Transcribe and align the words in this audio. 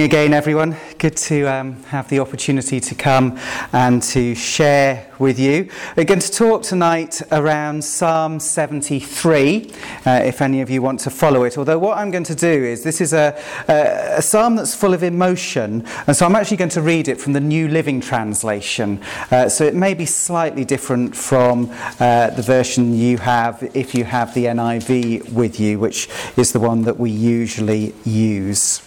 Again, 0.00 0.32
everyone. 0.32 0.76
Good 0.96 1.16
to 1.18 1.44
um, 1.44 1.82
have 1.84 2.08
the 2.08 2.20
opportunity 2.20 2.80
to 2.80 2.94
come 2.94 3.38
and 3.72 4.02
to 4.04 4.34
share 4.34 5.06
with 5.18 5.38
you. 5.38 5.68
We're 5.94 6.04
going 6.04 6.20
to 6.20 6.32
talk 6.32 6.62
tonight 6.62 7.20
around 7.30 7.84
Psalm 7.84 8.40
73, 8.40 9.70
uh, 10.06 10.10
if 10.24 10.40
any 10.40 10.62
of 10.62 10.70
you 10.70 10.80
want 10.80 11.00
to 11.00 11.10
follow 11.10 11.44
it. 11.44 11.58
Although, 11.58 11.78
what 11.78 11.98
I'm 11.98 12.10
going 12.10 12.24
to 12.24 12.34
do 12.34 12.48
is 12.48 12.82
this 12.82 13.02
is 13.02 13.12
a, 13.12 13.38
a, 13.68 14.16
a, 14.16 14.22
psalm 14.22 14.56
that's 14.56 14.74
full 14.74 14.94
of 14.94 15.02
emotion, 15.02 15.84
and 16.06 16.16
so 16.16 16.24
I'm 16.24 16.34
actually 16.34 16.56
going 16.56 16.70
to 16.70 16.82
read 16.82 17.06
it 17.06 17.20
from 17.20 17.34
the 17.34 17.40
New 17.40 17.68
Living 17.68 18.00
Translation. 18.00 19.02
Uh, 19.30 19.50
so 19.50 19.64
it 19.64 19.74
may 19.74 19.92
be 19.92 20.06
slightly 20.06 20.64
different 20.64 21.14
from 21.14 21.70
uh, 22.00 22.30
the 22.30 22.42
version 22.42 22.94
you 22.94 23.18
have 23.18 23.62
if 23.74 23.94
you 23.94 24.04
have 24.04 24.32
the 24.34 24.46
NIV 24.46 25.30
with 25.32 25.60
you, 25.60 25.78
which 25.78 26.08
is 26.38 26.52
the 26.52 26.60
one 26.60 26.82
that 26.82 26.98
we 26.98 27.10
usually 27.10 27.94
use. 28.04 28.80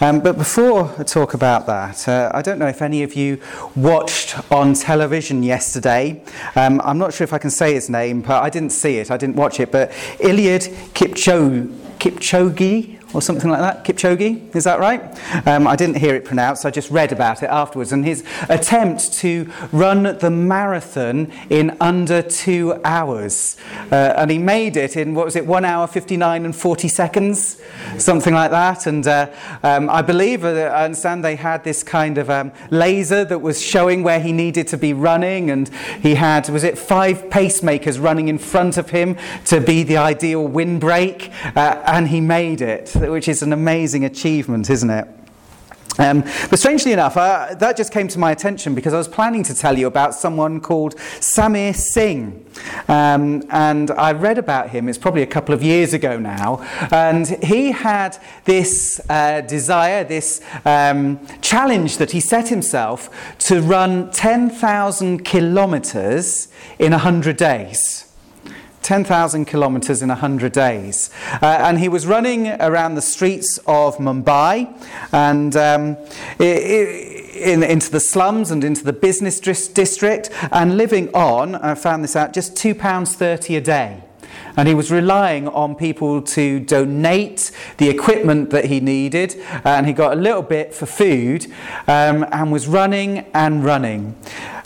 Um, 0.00 0.20
but 0.20 0.38
before 0.38 0.94
I 0.96 1.02
talk 1.02 1.34
about 1.34 1.66
that, 1.66 2.06
uh, 2.08 2.30
I 2.32 2.40
don't 2.40 2.60
know 2.60 2.68
if 2.68 2.82
any 2.82 3.02
of 3.02 3.14
you 3.14 3.40
watched 3.74 4.38
on 4.52 4.74
television 4.74 5.42
yesterday. 5.42 6.22
Um, 6.54 6.80
I'm 6.84 6.98
not 6.98 7.12
sure 7.12 7.24
if 7.24 7.32
I 7.32 7.38
can 7.38 7.50
say 7.50 7.74
his 7.74 7.90
name, 7.90 8.22
but 8.22 8.40
I 8.40 8.48
didn't 8.48 8.70
see 8.70 8.98
it, 8.98 9.10
I 9.10 9.16
didn't 9.16 9.34
watch 9.34 9.58
it. 9.58 9.72
But 9.72 9.90
Eliud 10.20 10.68
Kipchoge, 10.94 11.66
Kipchoge 11.98 12.97
or 13.14 13.22
something 13.22 13.50
like 13.50 13.60
that. 13.60 13.84
Kipchoge, 13.84 14.54
is 14.54 14.64
that 14.64 14.80
right? 14.80 15.00
Um, 15.46 15.66
I 15.66 15.76
didn't 15.76 15.96
hear 15.96 16.14
it 16.14 16.24
pronounced, 16.24 16.66
I 16.66 16.70
just 16.70 16.90
read 16.90 17.10
about 17.10 17.42
it 17.42 17.46
afterwards. 17.46 17.92
And 17.92 18.04
his 18.04 18.22
attempt 18.48 19.12
to 19.14 19.50
run 19.72 20.02
the 20.02 20.30
marathon 20.30 21.32
in 21.48 21.76
under 21.80 22.20
two 22.20 22.80
hours. 22.84 23.56
Uh, 23.90 24.14
and 24.16 24.30
he 24.30 24.38
made 24.38 24.76
it 24.76 24.96
in, 24.96 25.14
what 25.14 25.24
was 25.24 25.36
it, 25.36 25.46
one 25.46 25.64
hour, 25.64 25.86
59 25.86 26.44
and 26.44 26.54
40 26.54 26.88
seconds? 26.88 27.60
Something 27.96 28.34
like 28.34 28.50
that. 28.50 28.86
And 28.86 29.06
uh, 29.06 29.30
um, 29.62 29.88
I 29.88 30.02
believe, 30.02 30.44
uh, 30.44 30.48
I 30.48 30.84
understand 30.84 31.24
they 31.24 31.36
had 31.36 31.64
this 31.64 31.82
kind 31.82 32.18
of 32.18 32.28
um, 32.28 32.52
laser 32.70 33.24
that 33.24 33.38
was 33.38 33.62
showing 33.62 34.02
where 34.02 34.20
he 34.20 34.32
needed 34.32 34.68
to 34.68 34.76
be 34.76 34.92
running. 34.92 35.50
And 35.50 35.68
he 36.02 36.14
had, 36.16 36.48
was 36.50 36.64
it 36.64 36.76
five 36.76 37.24
pacemakers 37.30 38.02
running 38.02 38.28
in 38.28 38.38
front 38.38 38.76
of 38.76 38.90
him 38.90 39.16
to 39.46 39.60
be 39.60 39.82
the 39.82 39.96
ideal 39.96 40.46
windbreak? 40.46 41.32
Uh, 41.56 41.82
and 41.86 42.08
he 42.08 42.20
made 42.20 42.60
it 42.60 42.97
which 42.98 43.28
is 43.28 43.42
an 43.42 43.52
amazing 43.52 44.04
achievement, 44.04 44.70
isn't 44.70 44.90
it? 44.90 45.08
Um, 45.98 46.22
but 46.48 46.60
strangely 46.60 46.92
enough, 46.92 47.16
uh, 47.16 47.54
that 47.54 47.76
just 47.76 47.92
came 47.92 48.06
to 48.08 48.20
my 48.20 48.30
attention 48.30 48.74
because 48.74 48.94
I 48.94 48.98
was 48.98 49.08
planning 49.08 49.42
to 49.44 49.54
tell 49.54 49.76
you 49.76 49.88
about 49.88 50.14
someone 50.14 50.60
called 50.60 50.94
Samir 50.94 51.74
Singh. 51.74 52.46
Um, 52.86 53.42
and 53.50 53.90
I 53.90 54.12
read 54.12 54.38
about 54.38 54.70
him, 54.70 54.88
it's 54.88 54.98
probably 54.98 55.22
a 55.22 55.26
couple 55.26 55.54
of 55.54 55.62
years 55.62 55.94
ago 55.94 56.18
now. 56.18 56.60
And 56.92 57.26
he 57.42 57.72
had 57.72 58.16
this 58.44 59.00
uh, 59.10 59.40
desire, 59.40 60.04
this 60.04 60.40
um, 60.64 61.18
challenge 61.40 61.96
that 61.96 62.12
he 62.12 62.20
set 62.20 62.48
himself 62.48 63.36
to 63.40 63.60
run 63.60 64.12
10,000 64.12 65.24
kilometers 65.24 66.48
in 66.78 66.92
100 66.92 67.36
days. 67.36 68.07
10,000 68.88 69.44
kilometers 69.44 70.00
in 70.00 70.08
100 70.08 70.50
days. 70.50 71.10
Uh, 71.42 71.58
and 71.60 71.78
he 71.78 71.90
was 71.90 72.06
running 72.06 72.48
around 72.48 72.94
the 72.94 73.02
streets 73.02 73.58
of 73.66 73.98
Mumbai 73.98 74.66
and 75.12 75.54
um, 75.56 75.98
in, 76.38 77.62
into 77.62 77.90
the 77.90 78.00
slums 78.00 78.50
and 78.50 78.64
into 78.64 78.82
the 78.82 78.94
business 78.94 79.38
district 79.40 80.30
and 80.52 80.78
living 80.78 81.10
on, 81.12 81.54
I 81.56 81.74
found 81.74 82.02
this 82.02 82.16
out, 82.16 82.32
just 82.32 82.54
£2.30 82.54 83.58
a 83.58 83.60
day. 83.60 84.04
And 84.56 84.66
he 84.66 84.74
was 84.74 84.90
relying 84.90 85.48
on 85.48 85.74
people 85.74 86.22
to 86.22 86.58
donate 86.58 87.50
the 87.76 87.90
equipment 87.90 88.48
that 88.50 88.64
he 88.64 88.80
needed, 88.80 89.36
and 89.64 89.86
he 89.86 89.92
got 89.92 90.14
a 90.14 90.20
little 90.20 90.42
bit 90.42 90.74
for 90.74 90.86
food, 90.86 91.46
um, 91.86 92.26
and 92.32 92.50
was 92.50 92.66
running 92.66 93.26
and 93.34 93.64
running. 93.64 94.16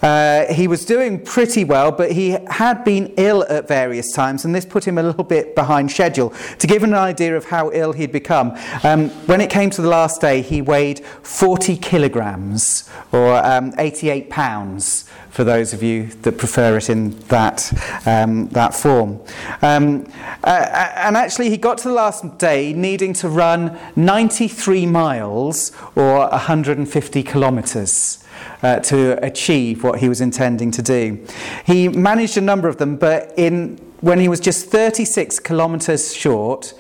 Uh, 0.03 0.53
he 0.53 0.67
was 0.67 0.85
doing 0.85 1.21
pretty 1.21 1.65
well, 1.65 1.93
but 1.93 2.11
he 2.11 2.37
had 2.49 2.85
been 2.85 3.13
ill 3.17 3.45
at 3.45 3.69
various 3.69 4.13
times, 4.13 4.45
and 4.45 4.55
this 4.55 4.65
put 4.65 4.87
him 4.87 4.99
a 4.99 5.03
little 5.03 5.23
bit 5.23 5.55
behind 5.55 5.91
schedule. 5.91 6.31
To 6.59 6.67
give 6.67 6.83
an 6.83 6.93
idea 6.93 7.37
of 7.37 7.45
how 7.45 7.71
ill 7.73 7.93
he'd 7.93 8.11
become, 8.11 8.57
um, 8.83 9.11
when 9.27 9.41
it 9.41 9.49
came 9.49 9.71
to 9.71 9.81
the 9.81 9.89
last 9.89 10.21
day, 10.21 10.43
he 10.43 10.61
weighed 10.61 11.05
40 11.23 11.77
kilograms, 11.77 12.91
or 13.13 13.37
um, 13.47 13.73
88 13.79 14.29
pounds 14.29 15.09
for 15.33 15.45
those 15.45 15.73
of 15.73 15.83
you 15.83 16.09
that 16.23 16.37
prefer 16.37 16.77
it 16.77 16.91
in 16.91 17.19
that, 17.29 17.73
um, 18.07 18.49
that 18.49 18.75
form. 18.75 19.19
Um, 19.63 20.07
uh, 20.45 20.93
and 20.97 21.17
actually, 21.17 21.49
he 21.49 21.57
got 21.57 21.79
to 21.79 21.89
the 21.89 21.95
last 21.95 22.39
day 22.39 22.75
needing 22.75 23.15
to 23.15 23.31
run 23.31 23.79
93 23.97 24.85
miles 24.87 25.73
or 25.97 26.29
150 26.29 27.23
kilometres. 27.23 28.19
Uh, 28.63 28.79
to 28.79 29.25
achieve 29.25 29.83
what 29.83 29.99
he 29.99 30.09
was 30.09 30.21
intending 30.21 30.71
to 30.71 30.83
do. 30.83 31.25
He 31.67 31.89
managed 31.89 32.37
a 32.37 32.41
number 32.41 32.69
of 32.69 32.77
them, 32.77 32.97
but 32.97 33.33
in, 33.37 33.77
when 34.01 34.21
he 34.21 34.29
was 34.29 34.41
just 34.41 34.67
36 34.67 35.41
kilometres 35.41 36.15
short, 36.15 36.73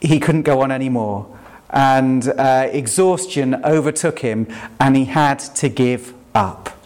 he 0.00 0.18
couldn't 0.18 0.42
go 0.42 0.62
on 0.62 0.70
anymore. 0.70 1.38
And 1.70 2.28
uh, 2.28 2.68
exhaustion 2.72 3.62
overtook 3.64 4.20
him, 4.20 4.46
and 4.80 4.96
he 4.96 5.04
had 5.04 5.38
to 5.38 5.68
give 5.68 6.14
up. 6.34 6.81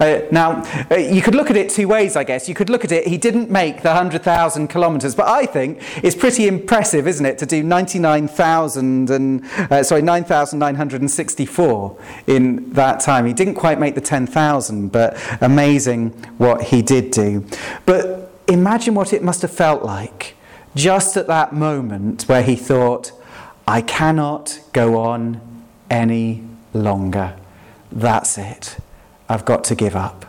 Uh, 0.00 0.22
now, 0.30 0.62
uh, 0.90 0.96
you 0.96 1.20
could 1.20 1.34
look 1.34 1.50
at 1.50 1.56
it 1.56 1.68
two 1.68 1.86
ways, 1.86 2.16
I 2.16 2.24
guess. 2.24 2.48
You 2.48 2.54
could 2.54 2.70
look 2.70 2.84
at 2.84 2.92
it, 2.92 3.06
he 3.06 3.18
didn't 3.18 3.50
make 3.50 3.82
the 3.82 3.90
100,000 3.90 4.68
kilometres, 4.68 5.14
but 5.14 5.28
I 5.28 5.44
think 5.44 5.82
it's 6.02 6.16
pretty 6.16 6.48
impressive, 6.48 7.06
isn't 7.06 7.26
it, 7.26 7.36
to 7.38 7.46
do 7.46 7.62
99,000 7.62 9.10
and, 9.10 9.44
uh, 9.70 9.82
sorry, 9.82 10.00
9,964 10.00 11.98
in 12.26 12.72
that 12.72 13.00
time. 13.00 13.26
He 13.26 13.34
didn't 13.34 13.56
quite 13.56 13.78
make 13.78 13.94
the 13.94 14.00
10,000, 14.00 14.88
but 14.88 15.18
amazing 15.42 16.10
what 16.38 16.62
he 16.62 16.80
did 16.80 17.10
do. 17.10 17.44
But 17.84 18.32
imagine 18.48 18.94
what 18.94 19.12
it 19.12 19.22
must 19.22 19.42
have 19.42 19.52
felt 19.52 19.82
like 19.82 20.34
just 20.74 21.16
at 21.16 21.26
that 21.26 21.52
moment 21.52 22.22
where 22.22 22.42
he 22.42 22.56
thought, 22.56 23.12
I 23.66 23.82
cannot 23.82 24.60
go 24.72 24.98
on 24.98 25.40
any 25.90 26.44
longer. 26.72 27.36
That's 27.92 28.38
it. 28.38 28.78
I've 29.30 29.44
got 29.44 29.62
to 29.64 29.76
give 29.76 29.94
up. 29.94 30.26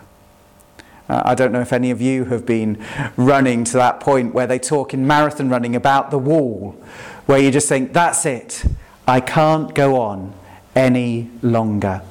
Uh, 1.10 1.24
I 1.26 1.34
don't 1.34 1.52
know 1.52 1.60
if 1.60 1.74
any 1.74 1.90
of 1.90 2.02
you 2.02 2.26
have 2.26 2.46
been 2.46 2.78
running 3.18 3.64
to 3.66 3.74
that 3.74 4.00
point 4.00 4.34
where 4.34 4.46
they 4.46 4.60
talk 4.60 4.94
in 4.94 5.08
marathon 5.08 5.50
running 5.50 5.76
about 5.76 6.12
the 6.12 6.20
wall, 6.20 6.76
where 7.26 7.40
you 7.40 7.50
just 7.50 7.68
think, 7.68 7.94
that's 7.94 8.28
it, 8.28 8.64
I 9.08 9.20
can't 9.20 9.74
go 9.74 10.00
on 10.00 10.34
any 10.76 11.32
longer. 11.42 12.04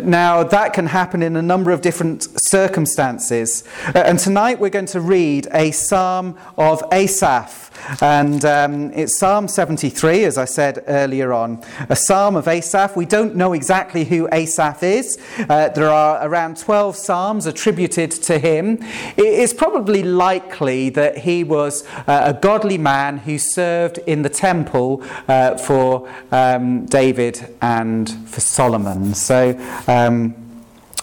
Now, 0.00 0.42
that 0.42 0.72
can 0.72 0.86
happen 0.86 1.22
in 1.22 1.36
a 1.36 1.42
number 1.42 1.70
of 1.70 1.82
different 1.82 2.26
circumstances. 2.40 3.62
Uh, 3.94 3.98
and 3.98 4.18
tonight 4.18 4.58
we're 4.58 4.70
going 4.70 4.86
to 4.86 5.00
read 5.00 5.48
a 5.52 5.70
psalm 5.70 6.38
of 6.56 6.82
Asaph. 6.90 7.70
And 8.00 8.44
um, 8.44 8.92
it's 8.92 9.18
Psalm 9.18 9.48
73, 9.48 10.24
as 10.24 10.38
I 10.38 10.44
said 10.44 10.84
earlier 10.86 11.32
on, 11.32 11.62
a 11.88 11.96
psalm 11.96 12.36
of 12.36 12.48
Asaph. 12.48 12.96
We 12.96 13.06
don't 13.06 13.34
know 13.34 13.52
exactly 13.52 14.04
who 14.04 14.28
Asaph 14.32 14.82
is. 14.82 15.18
Uh, 15.48 15.68
there 15.68 15.90
are 15.90 16.26
around 16.26 16.58
12 16.58 16.96
psalms 16.96 17.46
attributed 17.46 18.10
to 18.12 18.38
him. 18.38 18.78
It 19.16 19.24
is 19.24 19.52
probably 19.52 20.02
likely 20.02 20.90
that 20.90 21.18
he 21.18 21.44
was 21.44 21.86
uh, 22.06 22.34
a 22.34 22.40
godly 22.40 22.78
man 22.78 23.18
who 23.18 23.38
served 23.38 23.98
in 23.98 24.22
the 24.22 24.28
temple 24.28 25.02
uh, 25.28 25.56
for 25.58 26.08
um, 26.30 26.86
David 26.86 27.54
and 27.60 28.10
for 28.28 28.40
Solomon. 28.40 29.14
So 29.14 29.58
um, 29.86 30.34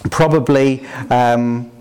probably 0.09 0.85
um, 1.09 1.71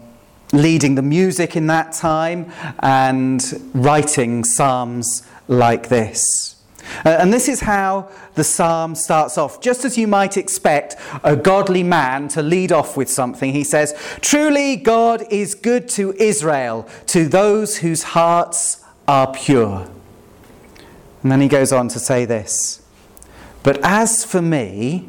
leading 0.52 0.94
the 0.94 1.02
music 1.02 1.56
in 1.56 1.66
that 1.66 1.92
time 1.92 2.50
and 2.80 3.70
writing 3.74 4.44
psalms 4.44 5.22
like 5.46 5.88
this. 5.88 6.56
Uh, 7.04 7.10
and 7.20 7.32
this 7.32 7.48
is 7.48 7.60
how 7.60 8.08
the 8.34 8.44
psalm 8.44 8.94
starts 8.94 9.36
off. 9.36 9.60
Just 9.60 9.84
as 9.84 9.98
you 9.98 10.06
might 10.06 10.36
expect 10.36 10.96
a 11.22 11.36
godly 11.36 11.82
man 11.82 12.28
to 12.28 12.42
lead 12.42 12.72
off 12.72 12.96
with 12.96 13.10
something, 13.10 13.52
he 13.52 13.64
says, 13.64 13.94
Truly 14.20 14.76
God 14.76 15.24
is 15.30 15.54
good 15.54 15.88
to 15.90 16.14
Israel, 16.14 16.88
to 17.08 17.28
those 17.28 17.78
whose 17.78 18.02
hearts 18.02 18.84
are 19.06 19.32
pure. 19.32 19.88
And 21.22 21.32
then 21.32 21.40
he 21.40 21.48
goes 21.48 21.72
on 21.72 21.88
to 21.88 21.98
say 21.98 22.24
this 22.24 22.82
But 23.62 23.78
as 23.82 24.24
for 24.24 24.40
me, 24.40 25.08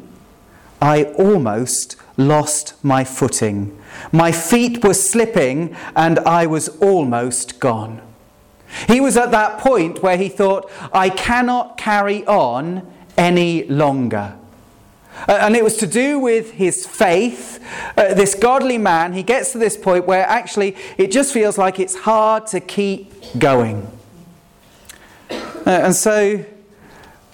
I 0.80 1.04
almost 1.04 1.96
lost 2.16 2.74
my 2.82 3.04
footing. 3.04 3.76
My 4.12 4.32
feet 4.32 4.84
were 4.84 4.94
slipping 4.94 5.76
and 5.94 6.18
I 6.20 6.46
was 6.46 6.68
almost 6.80 7.60
gone. 7.60 8.02
He 8.86 9.00
was 9.00 9.16
at 9.16 9.30
that 9.32 9.58
point 9.58 10.02
where 10.02 10.16
he 10.16 10.28
thought, 10.28 10.70
I 10.92 11.10
cannot 11.10 11.76
carry 11.76 12.24
on 12.26 12.86
any 13.16 13.64
longer. 13.64 14.36
Uh, 15.28 15.38
and 15.40 15.56
it 15.56 15.64
was 15.64 15.76
to 15.78 15.86
do 15.86 16.18
with 16.18 16.52
his 16.52 16.86
faith. 16.86 17.62
Uh, 17.96 18.14
this 18.14 18.34
godly 18.34 18.78
man, 18.78 19.12
he 19.12 19.22
gets 19.22 19.52
to 19.52 19.58
this 19.58 19.76
point 19.76 20.06
where 20.06 20.26
actually 20.26 20.76
it 20.96 21.10
just 21.10 21.32
feels 21.34 21.58
like 21.58 21.78
it's 21.78 21.94
hard 21.94 22.46
to 22.46 22.60
keep 22.60 23.12
going. 23.38 23.86
Uh, 25.30 25.36
and 25.66 25.94
so 25.94 26.44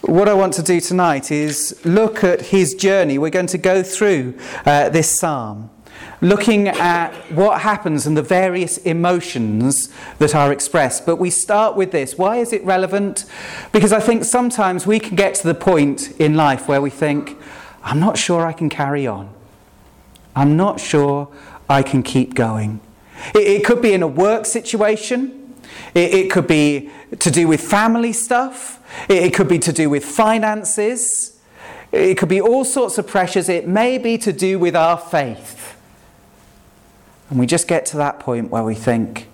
what 0.07 0.29
I 0.29 0.35
want 0.35 0.55
to 0.55 0.63
do 0.63 0.81
tonight 0.81 1.33
is 1.33 1.81
look 1.85 2.23
at 2.23 2.41
his 2.41 2.75
journey. 2.75 3.19
We're 3.19 3.31
going 3.31 3.49
to 3.49 3.59
go 3.59 3.83
through 3.83 4.35
uh, 4.65 4.89
this 4.89 5.19
psalm, 5.19 5.69
looking 6.21 6.69
at 6.69 7.13
what 7.33 7.63
happens 7.63 8.07
and 8.07 8.17
the 8.17 8.23
various 8.23 8.79
emotions 8.79 9.93
that 10.19 10.35
are 10.35 10.53
expressed. 10.53 11.07
But 11.07 11.17
we 11.17 11.31
start 11.31 11.77
with 11.77 11.91
this. 11.91 12.17
Why 12.17 12.37
is 12.37 12.53
it 12.53 12.65
relevant? 12.65 13.25
Because 13.73 13.93
I 13.93 13.99
think 13.99 14.25
sometimes 14.25 14.87
we 14.87 15.01
can 15.01 15.17
get 15.17 15.35
to 15.37 15.47
the 15.47 15.55
point 15.55 16.13
in 16.21 16.35
life 16.35 16.69
where 16.69 16.81
we 16.81 16.91
think, 16.91 17.37
I'm 17.83 17.99
not 17.99 18.17
sure 18.17 18.47
I 18.47 18.53
can 18.53 18.69
carry 18.69 19.07
on. 19.07 19.29
I'm 20.37 20.57
not 20.57 20.79
sure 20.79 21.29
I 21.69 21.83
can 21.83 22.05
keep 22.05 22.35
going. 22.35 22.81
It, 23.35 23.47
it 23.47 23.65
could 23.65 23.83
be 23.83 23.93
in 23.93 24.03
a 24.03 24.09
work 24.09 24.47
situation, 24.47 25.46
it, 25.95 26.15
it 26.15 26.31
could 26.31 26.47
be 26.47 26.91
to 27.19 27.31
do 27.31 27.49
with 27.49 27.61
family 27.61 28.13
stuff. 28.13 28.83
It 29.09 29.35
could 29.35 29.49
be 29.49 29.59
to 29.61 29.73
do 29.73 29.91
with 29.91 30.05
finances. 30.05 31.39
It 31.93 32.17
could 32.19 32.29
be 32.29 32.41
all 32.41 32.65
sorts 32.65 32.99
of 32.99 33.07
pressures. 33.07 33.49
It 33.49 33.67
may 33.67 33.99
be 33.99 34.19
to 34.19 34.33
do 34.33 34.59
with 34.59 34.77
our 34.77 34.99
faith. 34.99 35.77
And 37.31 37.39
we 37.39 37.47
just 37.47 37.67
get 37.67 37.87
to 37.87 37.97
that 37.97 38.21
point 38.21 38.51
where 38.51 38.63
we 38.63 38.75
think, 38.75 39.29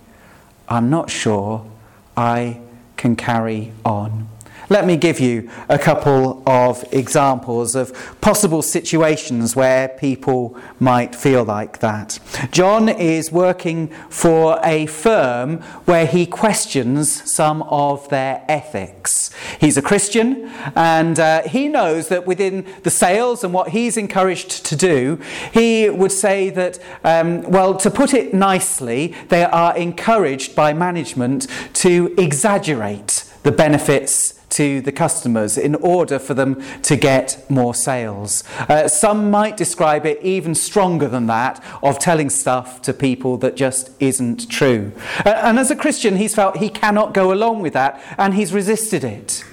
I'm 0.67 0.89
not 0.89 1.09
sure 1.09 1.69
I 2.15 2.59
can 2.97 3.15
carry 3.15 3.71
on. 3.85 4.27
Let 4.73 4.87
me 4.87 4.97
give 4.97 5.19
you 5.19 5.51
a 5.69 5.77
couple 5.77 6.41
of 6.47 6.83
examples 6.91 7.75
of 7.75 7.93
possible 8.21 8.63
situations 8.63 9.55
where 9.55 9.87
people 9.87 10.57
might 10.79 11.13
feel 11.13 11.43
like 11.43 11.77
that. 11.81 12.17
John 12.49 12.89
is 12.89 13.31
working 13.31 13.89
for 14.09 14.59
a 14.63 14.87
firm 14.87 15.61
where 15.85 16.07
he 16.07 16.25
questions 16.25 17.31
some 17.31 17.61
of 17.61 18.09
their 18.09 18.43
ethics. 18.47 19.29
He's 19.61 19.77
a 19.77 19.81
Christian 19.83 20.49
and 20.75 21.19
uh, 21.19 21.43
he 21.43 21.67
knows 21.67 22.07
that 22.07 22.25
within 22.25 22.65
the 22.81 22.89
sales 22.89 23.43
and 23.43 23.53
what 23.53 23.69
he's 23.69 23.95
encouraged 23.95 24.65
to 24.65 24.75
do, 24.75 25.19
he 25.53 25.87
would 25.87 26.11
say 26.11 26.49
that, 26.49 26.79
um, 27.03 27.43
well, 27.43 27.75
to 27.77 27.91
put 27.91 28.15
it 28.15 28.33
nicely, 28.33 29.13
they 29.29 29.43
are 29.43 29.77
encouraged 29.77 30.55
by 30.55 30.73
management 30.73 31.45
to 31.73 32.11
exaggerate 32.17 33.31
the 33.43 33.51
benefits 33.51 34.39
to 34.53 34.81
the 34.81 34.91
customers 34.91 35.57
in 35.57 35.75
order 35.75 36.19
for 36.19 36.33
them 36.33 36.61
to 36.81 36.95
get 36.95 37.43
more 37.49 37.73
sales. 37.73 38.43
Uh, 38.69 38.87
some 38.87 39.29
might 39.31 39.57
describe 39.57 40.05
it 40.05 40.21
even 40.21 40.55
stronger 40.55 41.07
than 41.07 41.27
that 41.27 41.63
of 41.81 41.99
telling 41.99 42.29
stuff 42.29 42.81
to 42.81 42.93
people 42.93 43.37
that 43.37 43.55
just 43.55 43.89
isn't 43.99 44.49
true. 44.49 44.91
Uh, 45.25 45.29
and 45.29 45.59
as 45.59 45.71
a 45.71 45.75
Christian, 45.75 46.17
he's 46.17 46.35
felt 46.35 46.57
he 46.57 46.69
cannot 46.69 47.13
go 47.13 47.33
along 47.33 47.61
with 47.61 47.73
that 47.73 48.01
and 48.17 48.33
he's 48.33 48.53
resisted 48.53 49.03
it. 49.03 49.43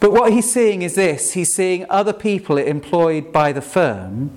But 0.00 0.12
what 0.12 0.32
he's 0.32 0.50
seeing 0.52 0.82
is 0.82 0.94
this 0.94 1.32
he's 1.32 1.54
seeing 1.54 1.84
other 1.90 2.12
people 2.12 2.56
employed 2.56 3.32
by 3.32 3.52
the 3.52 3.62
firm 3.62 4.30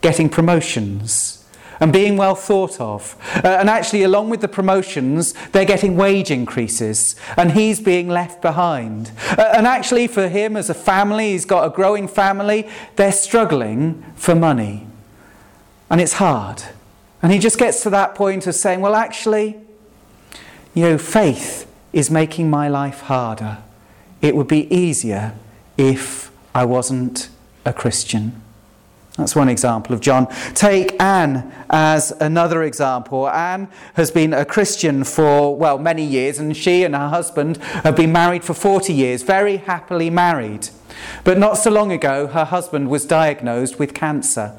getting 0.00 0.28
promotions 0.28 1.45
and 1.80 1.92
being 1.92 2.16
well 2.16 2.34
thought 2.34 2.80
of. 2.80 3.16
Uh, 3.44 3.48
and 3.48 3.68
actually, 3.68 4.02
along 4.02 4.30
with 4.30 4.40
the 4.40 4.48
promotions, 4.48 5.34
they're 5.52 5.64
getting 5.64 5.96
wage 5.96 6.30
increases, 6.30 7.16
and 7.36 7.52
he's 7.52 7.80
being 7.80 8.08
left 8.08 8.40
behind. 8.42 9.10
Uh, 9.36 9.52
and 9.54 9.66
actually, 9.66 10.06
for 10.06 10.28
him 10.28 10.56
as 10.56 10.70
a 10.70 10.74
family, 10.74 11.32
he's 11.32 11.44
got 11.44 11.66
a 11.66 11.70
growing 11.70 12.08
family, 12.08 12.68
they're 12.96 13.12
struggling 13.12 14.04
for 14.16 14.34
money. 14.34 14.86
And 15.90 16.00
it's 16.00 16.14
hard. 16.14 16.62
And 17.22 17.32
he 17.32 17.38
just 17.38 17.58
gets 17.58 17.82
to 17.82 17.90
that 17.90 18.14
point 18.14 18.46
of 18.46 18.54
saying, 18.54 18.80
well, 18.80 18.94
actually, 18.94 19.56
you 20.74 20.82
know, 20.82 20.98
faith 20.98 21.70
is 21.92 22.10
making 22.10 22.50
my 22.50 22.68
life 22.68 23.00
harder. 23.02 23.58
It 24.20 24.36
would 24.36 24.48
be 24.48 24.72
easier 24.74 25.34
if 25.76 26.30
I 26.54 26.64
wasn't 26.64 27.28
a 27.64 27.72
Christian. 27.72 28.42
That's 29.16 29.34
one 29.34 29.48
example 29.48 29.94
of 29.94 30.00
John. 30.00 30.26
Take 30.52 31.00
Anne 31.00 31.50
as 31.70 32.10
another 32.20 32.62
example. 32.62 33.28
Anne 33.28 33.68
has 33.94 34.10
been 34.10 34.34
a 34.34 34.44
Christian 34.44 35.04
for, 35.04 35.56
well, 35.56 35.78
many 35.78 36.04
years, 36.04 36.38
and 36.38 36.54
she 36.54 36.84
and 36.84 36.94
her 36.94 37.08
husband 37.08 37.56
have 37.56 37.96
been 37.96 38.12
married 38.12 38.44
for 38.44 38.52
40 38.52 38.92
years, 38.92 39.22
very 39.22 39.56
happily 39.56 40.10
married. 40.10 40.68
But 41.24 41.38
not 41.38 41.54
so 41.54 41.70
long 41.70 41.92
ago, 41.92 42.26
her 42.26 42.44
husband 42.44 42.90
was 42.90 43.06
diagnosed 43.06 43.78
with 43.78 43.94
cancer. 43.94 44.56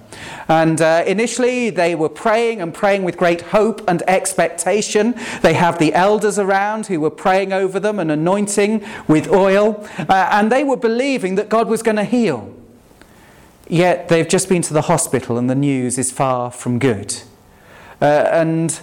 And 0.47 0.81
uh, 0.81 1.03
initially, 1.05 1.69
they 1.69 1.93
were 1.93 2.09
praying 2.09 2.61
and 2.61 2.73
praying 2.73 3.03
with 3.03 3.17
great 3.17 3.41
hope 3.41 3.87
and 3.87 4.01
expectation. 4.07 5.15
They 5.41 5.53
have 5.53 5.77
the 5.77 5.93
elders 5.93 6.39
around 6.39 6.87
who 6.87 6.99
were 6.99 7.11
praying 7.11 7.53
over 7.53 7.79
them 7.79 7.99
and 7.99 8.11
anointing 8.11 8.83
with 9.07 9.31
oil. 9.31 9.87
Uh, 9.97 10.29
and 10.31 10.51
they 10.51 10.63
were 10.63 10.77
believing 10.77 11.35
that 11.35 11.49
God 11.49 11.67
was 11.67 11.83
going 11.83 11.97
to 11.97 12.03
heal. 12.03 12.56
Yet 13.69 14.09
they've 14.09 14.27
just 14.27 14.47
been 14.49 14.61
to 14.63 14.73
the 14.73 14.83
hospital 14.83 15.37
and 15.37 15.49
the 15.49 15.55
news 15.55 15.97
is 15.97 16.11
far 16.11 16.51
from 16.51 16.79
good. 16.79 17.15
Uh, 18.01 18.05
and 18.31 18.79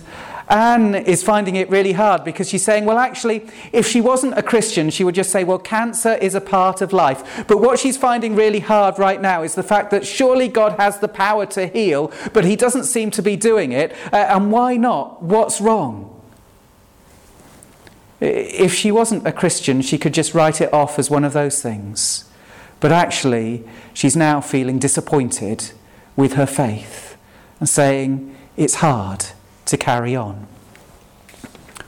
Anne 0.48 0.94
is 0.94 1.22
finding 1.22 1.56
it 1.56 1.70
really 1.70 1.92
hard 1.92 2.22
because 2.22 2.48
she's 2.50 2.62
saying, 2.62 2.84
well, 2.84 2.98
actually, 2.98 3.46
if 3.72 3.86
she 3.86 4.00
wasn't 4.00 4.36
a 4.36 4.42
Christian, 4.42 4.90
she 4.90 5.02
would 5.02 5.14
just 5.14 5.30
say, 5.30 5.42
well, 5.42 5.58
cancer 5.58 6.14
is 6.14 6.34
a 6.34 6.40
part 6.40 6.82
of 6.82 6.92
life. 6.92 7.44
But 7.48 7.60
what 7.60 7.78
she's 7.78 7.96
finding 7.96 8.34
really 8.34 8.60
hard 8.60 8.98
right 8.98 9.20
now 9.20 9.42
is 9.42 9.54
the 9.54 9.62
fact 9.62 9.90
that 9.90 10.06
surely 10.06 10.48
God 10.48 10.72
has 10.78 10.98
the 10.98 11.08
power 11.08 11.46
to 11.46 11.66
heal, 11.66 12.12
but 12.32 12.44
he 12.44 12.56
doesn't 12.56 12.84
seem 12.84 13.10
to 13.12 13.22
be 13.22 13.36
doing 13.36 13.72
it. 13.72 13.92
Uh, 14.12 14.16
and 14.16 14.52
why 14.52 14.76
not? 14.76 15.22
What's 15.22 15.60
wrong? 15.60 16.10
If 18.20 18.74
she 18.74 18.92
wasn't 18.92 19.26
a 19.26 19.32
Christian, 19.32 19.80
she 19.82 19.98
could 19.98 20.14
just 20.14 20.34
write 20.34 20.60
it 20.60 20.72
off 20.72 20.98
as 20.98 21.10
one 21.10 21.24
of 21.24 21.32
those 21.32 21.62
things. 21.62 22.30
But 22.84 22.92
actually, 22.92 23.64
she's 23.94 24.14
now 24.14 24.42
feeling 24.42 24.78
disappointed 24.78 25.70
with 26.16 26.34
her 26.34 26.44
faith 26.44 27.16
and 27.58 27.66
saying, 27.66 28.36
it's 28.58 28.74
hard 28.74 29.24
to 29.64 29.78
carry 29.78 30.14
on. 30.14 30.46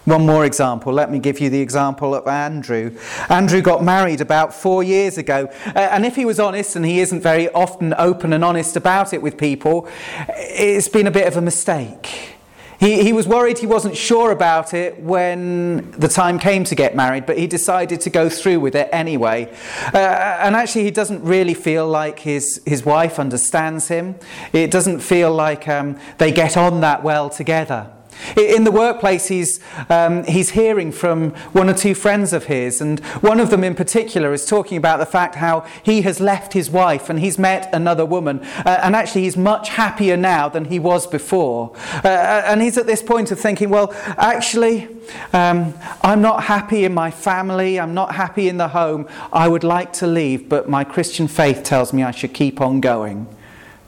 One 0.06 0.24
more 0.24 0.46
example. 0.46 0.94
Let 0.94 1.12
me 1.12 1.18
give 1.18 1.38
you 1.38 1.50
the 1.50 1.60
example 1.60 2.14
of 2.14 2.26
Andrew. 2.26 2.96
Andrew 3.28 3.60
got 3.60 3.84
married 3.84 4.22
about 4.22 4.54
four 4.54 4.82
years 4.82 5.18
ago. 5.18 5.50
And 5.74 6.06
if 6.06 6.16
he 6.16 6.24
was 6.24 6.40
honest, 6.40 6.76
and 6.76 6.86
he 6.86 7.00
isn't 7.00 7.20
very 7.20 7.50
often 7.50 7.92
open 7.98 8.32
and 8.32 8.42
honest 8.42 8.74
about 8.74 9.12
it 9.12 9.20
with 9.20 9.36
people, 9.36 9.86
it's 10.30 10.88
been 10.88 11.06
a 11.06 11.10
bit 11.10 11.26
of 11.26 11.36
a 11.36 11.42
mistake. 11.42 12.35
He, 12.78 13.02
he 13.02 13.12
was 13.12 13.26
worried 13.26 13.58
he 13.58 13.66
wasn't 13.66 13.96
sure 13.96 14.30
about 14.30 14.74
it 14.74 15.00
when 15.00 15.90
the 15.92 16.08
time 16.08 16.38
came 16.38 16.64
to 16.64 16.74
get 16.74 16.94
married, 16.94 17.26
but 17.26 17.38
he 17.38 17.46
decided 17.46 18.00
to 18.02 18.10
go 18.10 18.28
through 18.28 18.60
with 18.60 18.74
it 18.74 18.88
anyway. 18.92 19.50
Uh, 19.94 19.98
and 19.98 20.54
actually, 20.54 20.84
he 20.84 20.90
doesn't 20.90 21.22
really 21.22 21.54
feel 21.54 21.88
like 21.88 22.18
his, 22.20 22.60
his 22.66 22.84
wife 22.84 23.18
understands 23.18 23.88
him. 23.88 24.16
It 24.52 24.70
doesn't 24.70 25.00
feel 25.00 25.32
like 25.32 25.68
um, 25.68 25.98
they 26.18 26.32
get 26.32 26.56
on 26.56 26.80
that 26.80 27.02
well 27.02 27.30
together. 27.30 27.95
In 28.36 28.64
the 28.64 28.72
workplace, 28.72 29.28
he's, 29.28 29.60
um, 29.88 30.24
he's 30.24 30.50
hearing 30.50 30.92
from 30.92 31.30
one 31.52 31.68
or 31.68 31.74
two 31.74 31.94
friends 31.94 32.32
of 32.32 32.44
his, 32.44 32.80
and 32.80 33.00
one 33.20 33.40
of 33.40 33.50
them 33.50 33.64
in 33.64 33.74
particular 33.74 34.32
is 34.32 34.46
talking 34.46 34.76
about 34.76 34.98
the 34.98 35.06
fact 35.06 35.36
how 35.36 35.66
he 35.82 36.02
has 36.02 36.20
left 36.20 36.52
his 36.52 36.70
wife 36.70 37.08
and 37.08 37.20
he's 37.20 37.38
met 37.38 37.72
another 37.72 38.04
woman, 38.04 38.40
uh, 38.64 38.80
and 38.82 38.96
actually 38.96 39.22
he's 39.22 39.36
much 39.36 39.70
happier 39.70 40.16
now 40.16 40.48
than 40.48 40.66
he 40.66 40.78
was 40.78 41.06
before. 41.06 41.74
Uh, 42.04 42.08
uh, 42.08 42.42
and 42.46 42.62
he's 42.62 42.76
at 42.76 42.86
this 42.86 43.02
point 43.02 43.30
of 43.30 43.38
thinking, 43.38 43.70
well, 43.70 43.92
actually, 44.16 44.88
um, 45.32 45.74
I'm 46.02 46.20
not 46.20 46.44
happy 46.44 46.84
in 46.84 46.92
my 46.92 47.10
family, 47.10 47.78
I'm 47.78 47.94
not 47.94 48.14
happy 48.14 48.48
in 48.48 48.56
the 48.56 48.68
home, 48.68 49.08
I 49.32 49.48
would 49.48 49.64
like 49.64 49.92
to 49.94 50.06
leave, 50.06 50.48
but 50.48 50.68
my 50.68 50.84
Christian 50.84 51.28
faith 51.28 51.62
tells 51.62 51.92
me 51.92 52.02
I 52.02 52.10
should 52.10 52.34
keep 52.34 52.60
on 52.60 52.80
going. 52.80 53.26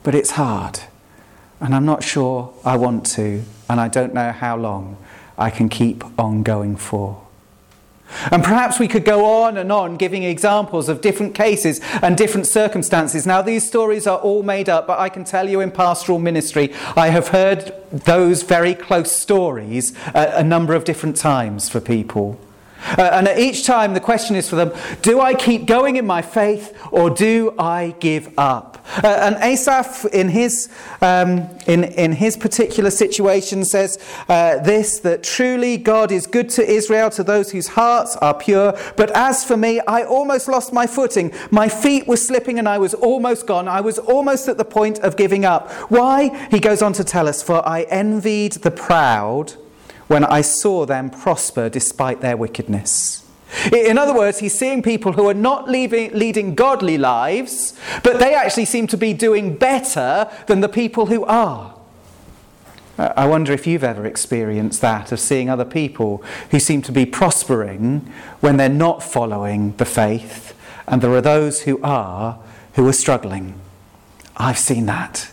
But 0.02 0.14
it's 0.14 0.32
hard, 0.32 0.80
and 1.60 1.74
I'm 1.74 1.84
not 1.84 2.02
sure 2.02 2.54
I 2.64 2.76
want 2.76 3.04
to 3.16 3.42
and 3.68 3.80
I 3.80 3.88
don't 3.88 4.14
know 4.14 4.32
how 4.32 4.56
long 4.56 4.96
I 5.36 5.50
can 5.50 5.68
keep 5.68 6.04
on 6.18 6.42
going 6.42 6.76
for. 6.76 7.22
And 8.30 8.42
perhaps 8.42 8.78
we 8.78 8.88
could 8.88 9.04
go 9.04 9.24
on 9.24 9.56
and 9.58 9.70
on 9.70 9.96
giving 9.96 10.22
examples 10.22 10.88
of 10.88 11.00
different 11.00 11.34
cases 11.34 11.80
and 12.02 12.16
different 12.16 12.46
circumstances. 12.46 13.26
Now, 13.26 13.42
these 13.42 13.66
stories 13.66 14.06
are 14.06 14.18
all 14.18 14.42
made 14.42 14.68
up, 14.68 14.86
but 14.86 14.98
I 14.98 15.08
can 15.08 15.24
tell 15.24 15.48
you 15.48 15.60
in 15.60 15.70
pastoral 15.70 16.18
ministry, 16.18 16.72
I 16.96 17.08
have 17.08 17.28
heard 17.28 17.74
those 17.92 18.42
very 18.42 18.74
close 18.74 19.12
stories 19.12 19.92
a, 20.14 20.42
number 20.42 20.74
of 20.74 20.84
different 20.84 21.16
times 21.16 21.68
for 21.68 21.80
people. 21.80 22.40
Uh, 22.96 23.02
and 23.12 23.28
at 23.28 23.38
each 23.38 23.64
time, 23.64 23.94
the 23.94 24.00
question 24.00 24.36
is 24.36 24.48
for 24.48 24.56
them 24.56 24.72
do 25.02 25.20
I 25.20 25.34
keep 25.34 25.66
going 25.66 25.96
in 25.96 26.06
my 26.06 26.22
faith 26.22 26.76
or 26.90 27.10
do 27.10 27.54
I 27.58 27.94
give 28.00 28.32
up? 28.38 28.84
Uh, 28.96 29.06
and 29.06 29.36
Asaph, 29.36 30.06
in 30.12 30.28
his, 30.28 30.68
um, 31.02 31.48
in, 31.66 31.84
in 31.84 32.12
his 32.12 32.36
particular 32.36 32.90
situation, 32.90 33.64
says 33.64 33.98
uh, 34.28 34.58
this 34.58 35.00
that 35.00 35.22
truly 35.22 35.76
God 35.76 36.10
is 36.10 36.26
good 36.26 36.48
to 36.50 36.68
Israel, 36.68 37.10
to 37.10 37.22
those 37.22 37.50
whose 37.50 37.68
hearts 37.68 38.16
are 38.16 38.34
pure. 38.34 38.78
But 38.96 39.10
as 39.10 39.44
for 39.44 39.56
me, 39.56 39.80
I 39.80 40.04
almost 40.04 40.48
lost 40.48 40.72
my 40.72 40.86
footing. 40.86 41.32
My 41.50 41.68
feet 41.68 42.06
were 42.06 42.16
slipping 42.16 42.58
and 42.58 42.68
I 42.68 42.78
was 42.78 42.94
almost 42.94 43.46
gone. 43.46 43.68
I 43.68 43.80
was 43.80 43.98
almost 43.98 44.48
at 44.48 44.56
the 44.56 44.64
point 44.64 45.00
of 45.00 45.16
giving 45.16 45.44
up. 45.44 45.70
Why? 45.90 46.48
He 46.50 46.58
goes 46.58 46.80
on 46.82 46.92
to 46.94 47.04
tell 47.04 47.28
us, 47.28 47.42
For 47.42 47.66
I 47.68 47.82
envied 47.82 48.52
the 48.52 48.70
proud 48.70 49.54
when 50.08 50.24
I 50.24 50.40
saw 50.40 50.84
them 50.84 51.10
prosper 51.10 51.68
despite 51.68 52.20
their 52.20 52.36
wickedness. 52.36 53.24
In 53.72 53.96
other 53.96 54.14
words, 54.14 54.40
he's 54.40 54.58
seeing 54.58 54.82
people 54.82 55.12
who 55.12 55.28
are 55.28 55.34
not 55.34 55.70
leaving, 55.70 56.12
leading 56.12 56.54
godly 56.54 56.98
lives, 56.98 57.78
but 58.02 58.18
they 58.18 58.34
actually 58.34 58.66
seem 58.66 58.86
to 58.88 58.96
be 58.96 59.14
doing 59.14 59.56
better 59.56 60.30
than 60.46 60.60
the 60.60 60.68
people 60.68 61.06
who 61.06 61.24
are. 61.24 61.74
I 62.98 63.26
wonder 63.26 63.52
if 63.52 63.66
you've 63.66 63.84
ever 63.84 64.04
experienced 64.04 64.80
that 64.80 65.12
of 65.12 65.20
seeing 65.20 65.48
other 65.48 65.64
people 65.64 66.22
who 66.50 66.58
seem 66.58 66.82
to 66.82 66.92
be 66.92 67.06
prospering 67.06 68.12
when 68.40 68.56
they're 68.56 68.68
not 68.68 69.02
following 69.02 69.74
the 69.76 69.84
faith, 69.84 70.54
and 70.86 71.00
there 71.00 71.12
are 71.12 71.20
those 71.20 71.62
who 71.62 71.80
are 71.82 72.40
who 72.74 72.86
are 72.88 72.92
struggling. 72.92 73.54
I've 74.36 74.58
seen 74.58 74.86
that. 74.86 75.30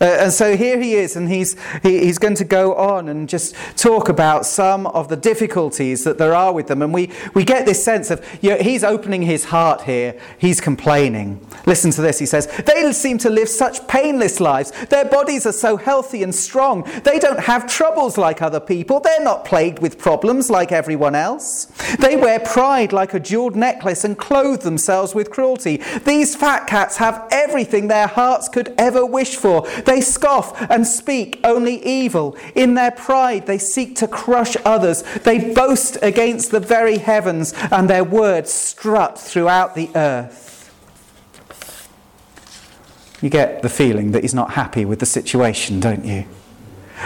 Uh, 0.00 0.04
and 0.04 0.32
so 0.32 0.56
here 0.56 0.80
he 0.80 0.94
is, 0.94 1.16
and 1.16 1.28
he's, 1.28 1.56
he, 1.82 2.04
he's 2.04 2.18
going 2.18 2.34
to 2.36 2.44
go 2.44 2.74
on 2.74 3.08
and 3.08 3.28
just 3.28 3.54
talk 3.76 4.08
about 4.08 4.46
some 4.46 4.86
of 4.88 5.08
the 5.08 5.16
difficulties 5.16 6.04
that 6.04 6.18
there 6.18 6.34
are 6.34 6.52
with 6.52 6.68
them. 6.68 6.82
And 6.82 6.94
we, 6.94 7.10
we 7.34 7.44
get 7.44 7.66
this 7.66 7.84
sense 7.84 8.10
of, 8.10 8.24
you 8.40 8.50
know, 8.50 8.58
he's 8.58 8.84
opening 8.84 9.22
his 9.22 9.46
heart 9.46 9.82
here, 9.82 10.18
he's 10.38 10.60
complaining. 10.60 11.44
Listen 11.66 11.90
to 11.92 12.02
this. 12.02 12.18
He 12.18 12.26
says, 12.26 12.46
They 12.64 12.92
seem 12.92 13.18
to 13.18 13.30
live 13.30 13.48
such 13.48 13.86
painless 13.88 14.40
lives. 14.40 14.72
Their 14.86 15.04
bodies 15.04 15.46
are 15.46 15.52
so 15.52 15.76
healthy 15.76 16.22
and 16.22 16.34
strong. 16.34 16.88
They 17.04 17.18
don't 17.18 17.40
have 17.40 17.66
troubles 17.66 18.16
like 18.16 18.40
other 18.40 18.60
people. 18.60 19.00
They're 19.00 19.22
not 19.22 19.44
plagued 19.44 19.80
with 19.80 19.98
problems 19.98 20.50
like 20.50 20.72
everyone 20.72 21.14
else. 21.14 21.66
They 21.98 22.16
wear 22.16 22.40
pride 22.40 22.92
like 22.92 23.14
a 23.14 23.20
jeweled 23.20 23.56
necklace 23.56 24.04
and 24.04 24.16
clothe 24.16 24.62
themselves 24.62 25.14
with 25.14 25.30
cruelty. 25.30 25.82
These 26.04 26.36
fat 26.36 26.66
cats 26.66 26.96
have 26.98 27.26
everything 27.30 27.88
their 27.88 28.06
hearts 28.06 28.48
could 28.48 28.74
ever 28.78 29.04
wish 29.04 29.36
for. 29.36 29.66
They 29.88 30.02
scoff 30.02 30.70
and 30.70 30.86
speak 30.86 31.40
only 31.42 31.82
evil. 31.82 32.36
In 32.54 32.74
their 32.74 32.90
pride, 32.90 33.46
they 33.46 33.56
seek 33.56 33.96
to 33.96 34.06
crush 34.06 34.54
others. 34.66 35.02
They 35.24 35.54
boast 35.54 35.96
against 36.02 36.50
the 36.50 36.60
very 36.60 36.98
heavens, 36.98 37.54
and 37.72 37.88
their 37.88 38.04
words 38.04 38.52
strut 38.52 39.18
throughout 39.18 39.74
the 39.74 39.88
earth. 39.94 40.70
You 43.22 43.30
get 43.30 43.62
the 43.62 43.70
feeling 43.70 44.12
that 44.12 44.24
he's 44.24 44.34
not 44.34 44.50
happy 44.50 44.84
with 44.84 44.98
the 44.98 45.06
situation, 45.06 45.80
don't 45.80 46.04
you? 46.04 46.26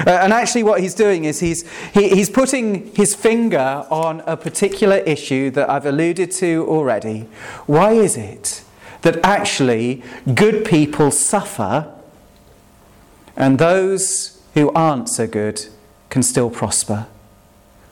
Uh, 0.04 0.10
and 0.10 0.32
actually, 0.32 0.64
what 0.64 0.80
he's 0.80 0.94
doing 0.94 1.24
is 1.24 1.38
he's, 1.38 1.70
he, 1.94 2.08
he's 2.08 2.30
putting 2.30 2.92
his 2.96 3.14
finger 3.14 3.86
on 3.90 4.24
a 4.26 4.36
particular 4.36 4.96
issue 4.96 5.50
that 5.50 5.70
I've 5.70 5.86
alluded 5.86 6.32
to 6.32 6.66
already. 6.68 7.28
Why 7.66 7.92
is 7.92 8.16
it 8.16 8.64
that 9.02 9.24
actually 9.24 10.02
good 10.34 10.64
people 10.64 11.12
suffer 11.12 12.01
and 13.36 13.58
those 13.58 14.40
who 14.54 14.70
aren't 14.72 15.08
so 15.08 15.26
good 15.26 15.66
can 16.10 16.22
still 16.22 16.50
prosper. 16.50 17.06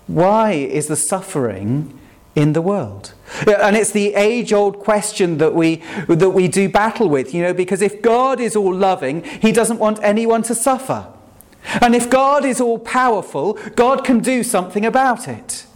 Why 0.07 0.53
is 0.53 0.89
the 0.89 0.97
suffering 0.97 1.99
in 2.35 2.53
the 2.53 2.63
world? 2.63 3.15
And 3.47 3.77
it's 3.77 3.93
the 3.93 4.15
age 4.15 4.53
old 4.53 4.79
question 4.79 5.39
that 5.39 5.55
we, 5.55 5.83
that 6.09 6.31
we 6.31 6.49
do 6.49 6.69
battle 6.69 7.09
with, 7.09 7.33
you 7.33 7.43
know, 7.43 7.55
because 7.55 7.81
if 7.81 8.03
God 8.03 8.41
is 8.41 8.57
all 8.57 8.75
loving, 8.75 9.23
He 9.25 9.53
doesn't 9.53 9.79
want 9.79 9.99
anyone 10.03 10.43
to 10.45 10.55
suffer. 10.55 11.07
And 11.81 11.95
if 11.95 12.11
God 12.11 12.45
is 12.45 12.61
all 12.61 12.79
powerful, 12.79 13.55
God 13.77 14.05
can 14.05 14.21
do 14.21 14.43
something 14.43 14.85
about 14.85 15.29
it. 15.29 15.67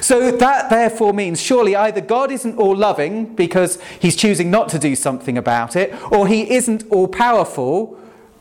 So 0.00 0.30
that 0.30 0.70
therefore 0.70 1.12
means 1.12 1.40
surely 1.40 1.76
either 1.76 2.00
God 2.00 2.32
isn't 2.32 2.56
all 2.56 2.74
loving 2.74 3.34
because 3.34 3.78
He's 4.00 4.16
choosing 4.16 4.50
not 4.50 4.68
to 4.70 4.78
do 4.78 4.96
something 4.96 5.38
about 5.38 5.76
it, 5.76 5.94
or 6.10 6.26
He 6.26 6.50
isn't 6.52 6.84
all 6.90 7.06
powerful 7.06 7.98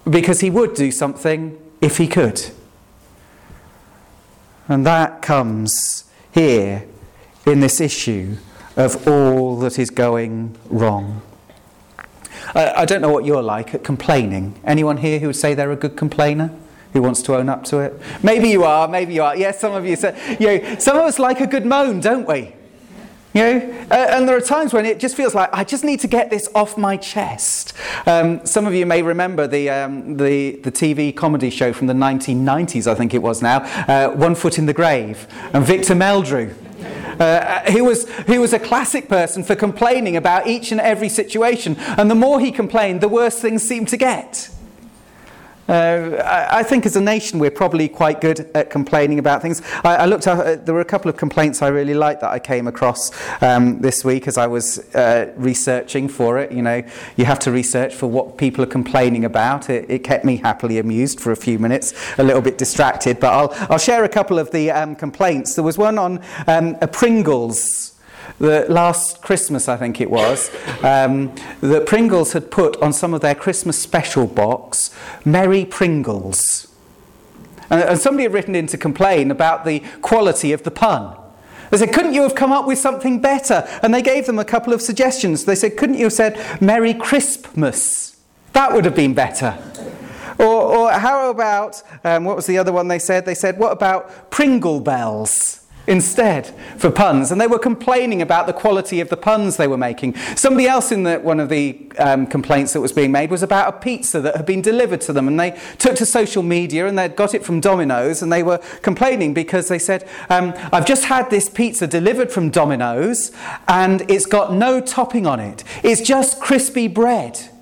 because 0.10 0.42
he 0.42 0.50
would 0.50 0.74
do 0.74 0.92
something 0.92 1.58
if 1.82 1.98
he 1.98 2.08
could. 2.08 2.42
And 4.68 4.86
that 4.86 5.22
comes 5.22 6.06
here 6.32 6.86
in 7.46 7.60
this 7.60 7.82
issue 7.82 8.38
of 8.76 9.08
all 9.08 9.58
that 9.60 9.78
is 9.78 9.90
going 9.90 10.58
wrong. 10.70 11.22
I, 12.56 12.82
I, 12.82 12.86
don't 12.86 13.02
know 13.02 13.12
what 13.12 13.26
you're 13.26 13.44
like 13.44 13.74
at 13.76 13.84
complaining. 13.84 14.60
Anyone 14.64 14.98
here 14.98 15.20
who 15.20 15.28
would 15.28 15.36
say 15.36 15.54
they're 15.54 15.72
a 15.72 15.76
good 15.76 15.96
complainer? 15.96 16.52
Who 16.94 17.02
wants 17.02 17.22
to 17.24 17.36
own 17.36 17.50
up 17.50 17.64
to 17.66 17.80
it? 17.80 18.00
Maybe 18.22 18.50
you 18.50 18.64
are, 18.64 18.88
maybe 18.88 19.14
you 19.16 19.24
are. 19.24 19.36
Yes, 19.36 19.60
some 19.60 19.74
of 19.74 19.86
you 19.86 19.96
say, 19.96 20.38
you 20.40 20.48
know, 20.48 20.80
some 20.80 20.98
of 20.98 21.04
us 21.04 21.20
like 21.20 21.40
a 21.40 21.48
good 21.48 21.66
moan, 21.66 22.00
don't 22.00 22.28
we? 22.28 22.54
You 23.34 23.42
know, 23.42 23.86
uh, 23.90 23.96
and 24.12 24.30
there 24.30 24.38
are 24.38 24.42
times 24.42 24.74
when 24.74 24.86
it 24.86 25.00
just 25.00 25.16
feels 25.16 25.34
like 25.34 25.50
I 25.52 25.64
just 25.64 25.84
need 25.84 26.00
to 26.02 26.08
get 26.08 26.30
this 26.30 26.48
off 26.54 26.78
my 26.78 26.98
chest. 26.98 27.74
Um, 28.06 28.46
some 28.46 28.68
of 28.68 28.76
you 28.76 28.86
may 28.86 29.02
remember 29.02 29.48
the, 29.48 29.72
um, 29.72 30.18
the, 30.18 30.58
the 30.58 30.72
TV 30.72 31.16
comedy 31.16 31.50
show 31.50 31.74
from 31.74 31.88
the 31.88 31.96
1990s, 31.96 32.86
I 32.86 32.94
think 32.94 33.16
it 33.16 33.24
was 33.24 33.42
now, 33.42 33.64
uh, 33.88 34.12
One 34.12 34.36
Foot 34.36 34.60
in 34.60 34.68
the 34.68 34.74
Grave, 34.74 35.28
and 35.52 35.66
Victor 35.66 35.96
Meldrew. 35.96 36.54
Uh, 37.20 37.72
he, 37.72 37.82
was, 37.82 38.08
he 38.26 38.38
was 38.38 38.54
a 38.54 38.60
classic 38.60 39.10
person 39.10 39.44
for 39.44 39.56
complaining 39.56 40.16
about 40.16 40.46
each 40.46 40.72
and 40.72 40.80
every 40.80 41.10
situation, 41.10 41.76
and 41.80 42.12
the 42.12 42.16
more 42.16 42.40
he 42.40 42.52
complained, 42.52 43.02
the 43.02 43.08
worse 43.08 43.40
things 43.40 43.64
seemed 43.64 43.88
to 43.88 43.98
get. 43.98 44.50
Uh, 45.74 46.22
I, 46.24 46.60
I, 46.60 46.64
think 46.64 46.86
as 46.86 46.96
a 46.96 47.02
nation 47.02 47.40
we're 47.40 47.50
probably 47.50 47.90
quite 47.90 48.22
good 48.22 48.48
at 48.54 48.70
complaining 48.70 49.18
about 49.18 49.42
things. 49.42 49.64
I, 49.84 49.96
I 49.96 50.06
looked 50.06 50.28
at, 50.28 50.38
uh, 50.38 50.56
there 50.64 50.76
were 50.76 50.82
a 50.82 50.86
couple 50.86 51.10
of 51.10 51.18
complaints 51.18 51.64
I 51.64 51.70
really 51.70 51.96
liked 51.96 52.22
that 52.22 52.30
I 52.30 52.38
came 52.38 52.68
across 52.68 53.10
um, 53.42 53.82
this 53.82 54.06
week 54.06 54.28
as 54.28 54.38
I 54.38 54.46
was 54.46 54.78
uh, 54.94 55.34
researching 55.36 56.10
for 56.10 56.38
it. 56.38 56.52
You 56.52 56.62
know, 56.62 56.84
you 57.18 57.26
have 57.26 57.40
to 57.40 57.52
research 57.52 57.96
for 57.96 58.06
what 58.06 58.38
people 58.38 58.64
are 58.64 58.68
complaining 58.68 59.26
about. 59.26 59.68
It, 59.68 59.90
it, 59.90 60.04
kept 60.04 60.24
me 60.24 60.38
happily 60.38 60.78
amused 60.78 61.20
for 61.20 61.32
a 61.32 61.36
few 61.36 61.58
minutes, 61.58 61.96
a 62.20 62.24
little 62.24 62.44
bit 62.44 62.60
distracted, 62.60 63.20
but 63.20 63.34
I'll, 63.34 63.68
I'll 63.72 63.80
share 63.80 64.04
a 64.04 64.10
couple 64.10 64.38
of 64.38 64.52
the 64.52 64.70
um, 64.70 64.96
complaints. 64.96 65.56
There 65.56 65.64
was 65.64 65.80
one 65.80 65.98
on 65.98 66.22
um, 66.46 66.78
a 66.82 66.88
Pringles 66.88 67.93
the 68.40 68.66
last 68.70 69.22
Christmas, 69.22 69.68
I 69.68 69.78
think 69.78 70.02
it 70.02 70.10
was, 70.10 70.52
um, 70.84 71.34
that 71.62 71.86
Pringles 71.86 72.34
had 72.34 72.52
put 72.52 72.76
on 72.82 72.94
some 72.94 73.14
of 73.14 73.22
their 73.22 73.36
Christmas 73.36 73.78
special 73.78 74.28
box, 74.28 74.94
Merry 75.26 75.66
Pringles. 75.66 76.68
And, 77.70 77.82
and 77.82 78.00
somebody 78.00 78.24
had 78.24 78.34
written 78.34 78.56
in 78.56 78.68
to 78.68 78.78
complain 78.78 79.32
about 79.32 79.66
the 79.66 79.82
quality 80.02 80.52
of 80.52 80.64
the 80.64 80.72
pun. 80.72 81.18
They 81.70 81.78
said, 81.78 81.94
Couldn't 81.94 82.14
you 82.14 82.22
have 82.22 82.36
come 82.36 82.52
up 82.52 82.68
with 82.68 82.78
something 82.78 83.20
better? 83.20 83.68
And 83.82 83.94
they 83.94 84.04
gave 84.04 84.28
them 84.28 84.38
a 84.38 84.46
couple 84.46 84.74
of 84.74 84.82
suggestions. 84.82 85.46
They 85.46 85.56
said, 85.56 85.76
Couldn't 85.76 85.98
you 85.98 86.06
have 86.06 86.14
said 86.14 86.62
Merry 86.62 86.94
Crispmas? 86.94 88.16
That 88.54 88.74
would 88.74 88.86
have 88.86 88.96
been 88.96 89.16
better. 89.16 89.58
Or, 90.38 90.46
or 90.46 90.92
how 90.92 91.32
about, 91.32 91.82
um, 92.04 92.26
what 92.26 92.36
was 92.36 92.46
the 92.46 92.60
other 92.60 92.72
one 92.72 92.88
they 92.88 93.00
said? 93.00 93.26
They 93.26 93.34
said, 93.34 93.58
What 93.58 93.72
about 93.72 94.30
Pringle 94.30 94.82
Bells? 94.82 95.63
Instead 95.88 96.48
for 96.78 96.90
puns, 96.90 97.32
and 97.32 97.40
they 97.40 97.48
were 97.48 97.60
complaining 97.60 98.22
about 98.22 98.48
the 98.48 98.54
quality 98.54 99.00
of 99.00 99.10
the 99.10 99.18
puns 99.18 99.58
they 99.58 99.68
were 99.68 99.78
making. 99.78 100.16
Somebody 100.36 100.68
else 100.68 100.92
in 100.92 101.04
the, 101.04 101.20
one 101.20 101.40
of 101.40 101.50
the 101.50 101.80
um, 102.00 102.26
complaints 102.26 102.74
that 102.74 102.82
was 102.82 102.92
being 102.92 103.12
made 103.12 103.30
was 103.30 103.44
about 103.44 103.74
a 103.74 103.78
pizza 103.78 104.22
that 104.22 104.36
had 104.36 104.46
been 104.46 104.62
delivered 104.62 105.02
to 105.02 105.14
them, 105.14 105.28
and 105.28 105.40
they 105.40 105.60
took 105.78 105.96
to 105.96 106.06
social 106.06 106.44
media 106.44 106.88
and 106.88 106.98
they'd 106.98 107.16
got 107.16 107.34
it 107.34 107.44
from 107.44 107.60
Domino's, 107.60 108.22
and 108.22 108.32
they 108.32 108.44
were 108.44 108.60
complaining 108.82 109.34
because 109.34 109.68
they 109.68 109.80
said, 109.80 110.08
um, 110.30 110.54
"I've 110.72 110.86
just 110.86 111.06
had 111.06 111.30
this 111.30 111.50
pizza 111.50 111.88
delivered 111.88 112.32
from 112.32 112.50
Domino's, 112.50 113.32
and 113.68 114.10
it's 114.10 114.26
got 114.26 114.54
no 114.54 114.80
topping 114.80 115.28
on 115.28 115.40
it. 115.40 115.64
It's 115.84 116.02
just 116.02 116.40
crispy 116.40 116.88
bread." 116.88 117.53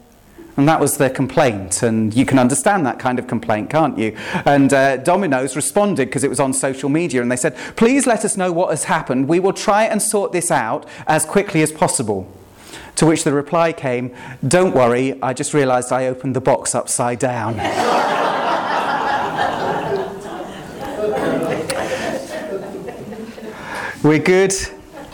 And 0.58 0.68
that 0.68 0.80
was 0.80 0.98
their 0.98 1.10
complaint. 1.10 1.82
And 1.82 2.14
you 2.14 2.26
can 2.26 2.38
understand 2.38 2.86
that 2.86 3.00
kind 3.00 3.20
of 3.20 3.28
complaint, 3.28 3.70
can't 3.70 3.98
you? 3.98 4.16
And 4.46 4.74
uh, 4.74 4.98
Domino's 4.98 5.56
responded 5.56 6.08
because 6.08 6.24
it 6.24 6.30
was 6.30 6.40
on 6.40 6.54
social 6.54 6.90
media 6.90 7.22
and 7.22 7.32
they 7.32 7.38
said, 7.38 7.56
please 7.76 8.06
let 8.06 8.26
us 8.26 8.36
know 8.36 8.52
what 8.52 8.70
has 8.70 8.86
happened. 8.86 9.28
We 9.28 9.40
will 9.40 9.54
try 9.54 9.86
and 9.86 10.02
sort 10.02 10.32
this 10.32 10.52
out 10.52 10.86
as 11.08 11.26
quickly 11.26 11.62
as 11.62 11.72
possible. 11.72 12.32
To 12.96 13.06
which 13.06 13.24
the 13.24 13.32
reply 13.32 13.72
came, 13.72 14.14
don't 14.46 14.76
worry, 14.76 15.22
I 15.24 15.34
just 15.34 15.54
realised 15.54 15.92
I 15.92 16.08
opened 16.08 16.36
the 16.36 16.42
box 16.42 16.76
upside 16.76 17.20
down. 17.20 17.58
We're 24.04 24.18
good 24.18 24.54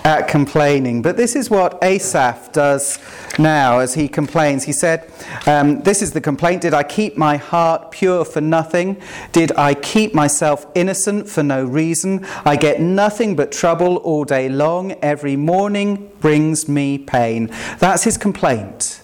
at 0.08 0.30
complaining. 0.30 1.02
But 1.02 1.18
this 1.18 1.36
is 1.36 1.50
what 1.50 1.78
Asaph 1.84 2.54
does 2.54 2.98
now 3.38 3.80
as 3.80 3.94
he 3.96 4.08
complains. 4.08 4.64
He 4.64 4.72
said, 4.72 5.12
um, 5.46 5.82
This 5.82 6.02
is 6.02 6.14
the 6.14 6.22
complaint 6.22 6.62
Did 6.62 6.74
I 6.74 6.84
keep 6.84 7.18
my 7.18 7.36
heart 7.36 7.92
pure 7.92 8.24
for 8.24 8.40
nothing? 8.40 9.02
Did 9.34 9.52
I 9.58 9.74
keep 9.74 10.14
myself 10.14 10.66
innocent 10.76 11.28
for 11.28 11.44
no 11.44 11.66
reason? 11.66 12.26
I 12.46 12.56
get 12.56 12.80
nothing 12.80 13.36
but 13.36 13.52
trouble 13.52 13.98
all 13.98 14.24
day 14.24 14.48
long. 14.48 14.94
Every 15.02 15.36
morning 15.36 16.10
brings 16.22 16.70
me 16.70 16.98
pain. 16.98 17.54
That's 17.80 18.06
his 18.06 18.18
complaint. 18.18 19.02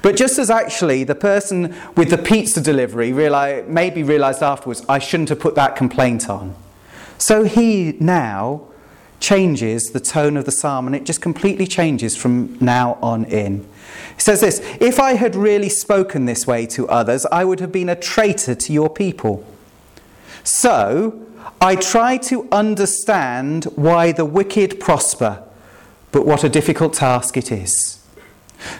But 0.00 0.16
just 0.16 0.38
as 0.38 0.48
actually 0.48 1.04
the 1.04 1.14
person 1.14 1.76
with 1.94 2.08
the 2.08 2.18
pizza 2.18 2.62
delivery 2.62 3.12
maybe 3.12 4.02
realized 4.02 4.42
afterwards, 4.42 4.82
I 4.88 4.98
shouldn't 4.98 5.28
have 5.28 5.40
put 5.40 5.56
that 5.56 5.76
complaint 5.76 6.30
on. 6.30 6.56
So 7.18 7.44
he 7.44 7.98
now 8.00 8.68
changes 9.20 9.90
the 9.90 10.00
tone 10.00 10.36
of 10.36 10.44
the 10.44 10.52
psalm 10.52 10.86
and 10.86 10.94
it 10.94 11.04
just 11.04 11.20
completely 11.20 11.66
changes 11.66 12.16
from 12.16 12.56
now 12.60 12.98
on 13.02 13.24
in. 13.24 13.66
He 14.14 14.20
says 14.20 14.40
this 14.40 14.60
If 14.80 15.00
I 15.00 15.14
had 15.14 15.34
really 15.34 15.68
spoken 15.68 16.24
this 16.24 16.46
way 16.46 16.66
to 16.66 16.88
others, 16.88 17.26
I 17.26 17.44
would 17.44 17.60
have 17.60 17.72
been 17.72 17.88
a 17.88 17.96
traitor 17.96 18.54
to 18.54 18.72
your 18.72 18.90
people. 18.90 19.44
So 20.44 21.26
I 21.60 21.76
try 21.76 22.16
to 22.18 22.48
understand 22.52 23.64
why 23.76 24.12
the 24.12 24.24
wicked 24.24 24.80
prosper, 24.80 25.42
but 26.12 26.24
what 26.24 26.44
a 26.44 26.48
difficult 26.48 26.94
task 26.94 27.36
it 27.36 27.50
is. 27.50 27.98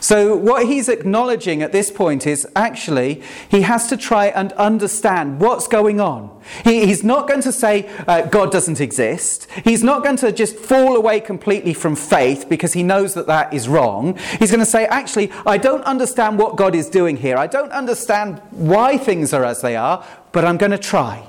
So, 0.01 0.37
what 0.37 0.67
he's 0.67 0.89
acknowledging 0.89 1.63
at 1.63 1.73
this 1.73 1.91
point 1.91 2.27
is 2.27 2.47
actually 2.57 3.23
he 3.49 3.63
has 3.63 3.89
to 3.89 3.97
try 3.97 4.27
and 4.27 4.53
understand 4.53 5.41
what's 5.41 5.69
going 5.69 6.01
on. 6.01 6.37
He, 6.65 6.87
he's 6.87 7.05
not 7.05 7.29
going 7.29 7.43
to 7.43 7.53
say 7.53 7.89
uh, 8.07 8.23
God 8.23 8.51
doesn't 8.51 8.81
exist. 8.81 9.47
He's 9.65 9.85
not 9.85 10.03
going 10.03 10.17
to 10.17 10.33
just 10.33 10.57
fall 10.57 10.97
away 10.97 11.21
completely 11.21 11.75
from 11.75 11.95
faith 11.95 12.49
because 12.49 12.73
he 12.73 12.83
knows 12.83 13.15
that 13.15 13.27
that 13.27 13.53
is 13.53 13.69
wrong. 13.69 14.19
He's 14.39 14.51
going 14.51 14.61
to 14.61 14.67
say, 14.67 14.87
actually, 14.87 15.31
I 15.47 15.59
don't 15.59 15.83
understand 15.85 16.39
what 16.39 16.57
God 16.57 16.75
is 16.75 16.89
doing 16.89 17.17
here. 17.17 17.37
I 17.37 17.47
don't 17.47 17.73
understand 17.73 18.41
why 18.51 18.99
things 18.99 19.33
are 19.33 19.45
as 19.45 19.61
they 19.61 19.77
are, 19.77 20.05
but 20.33 20.45
I'm 20.45 20.57
going 20.57 20.73
to 20.73 20.79
try, 20.79 21.29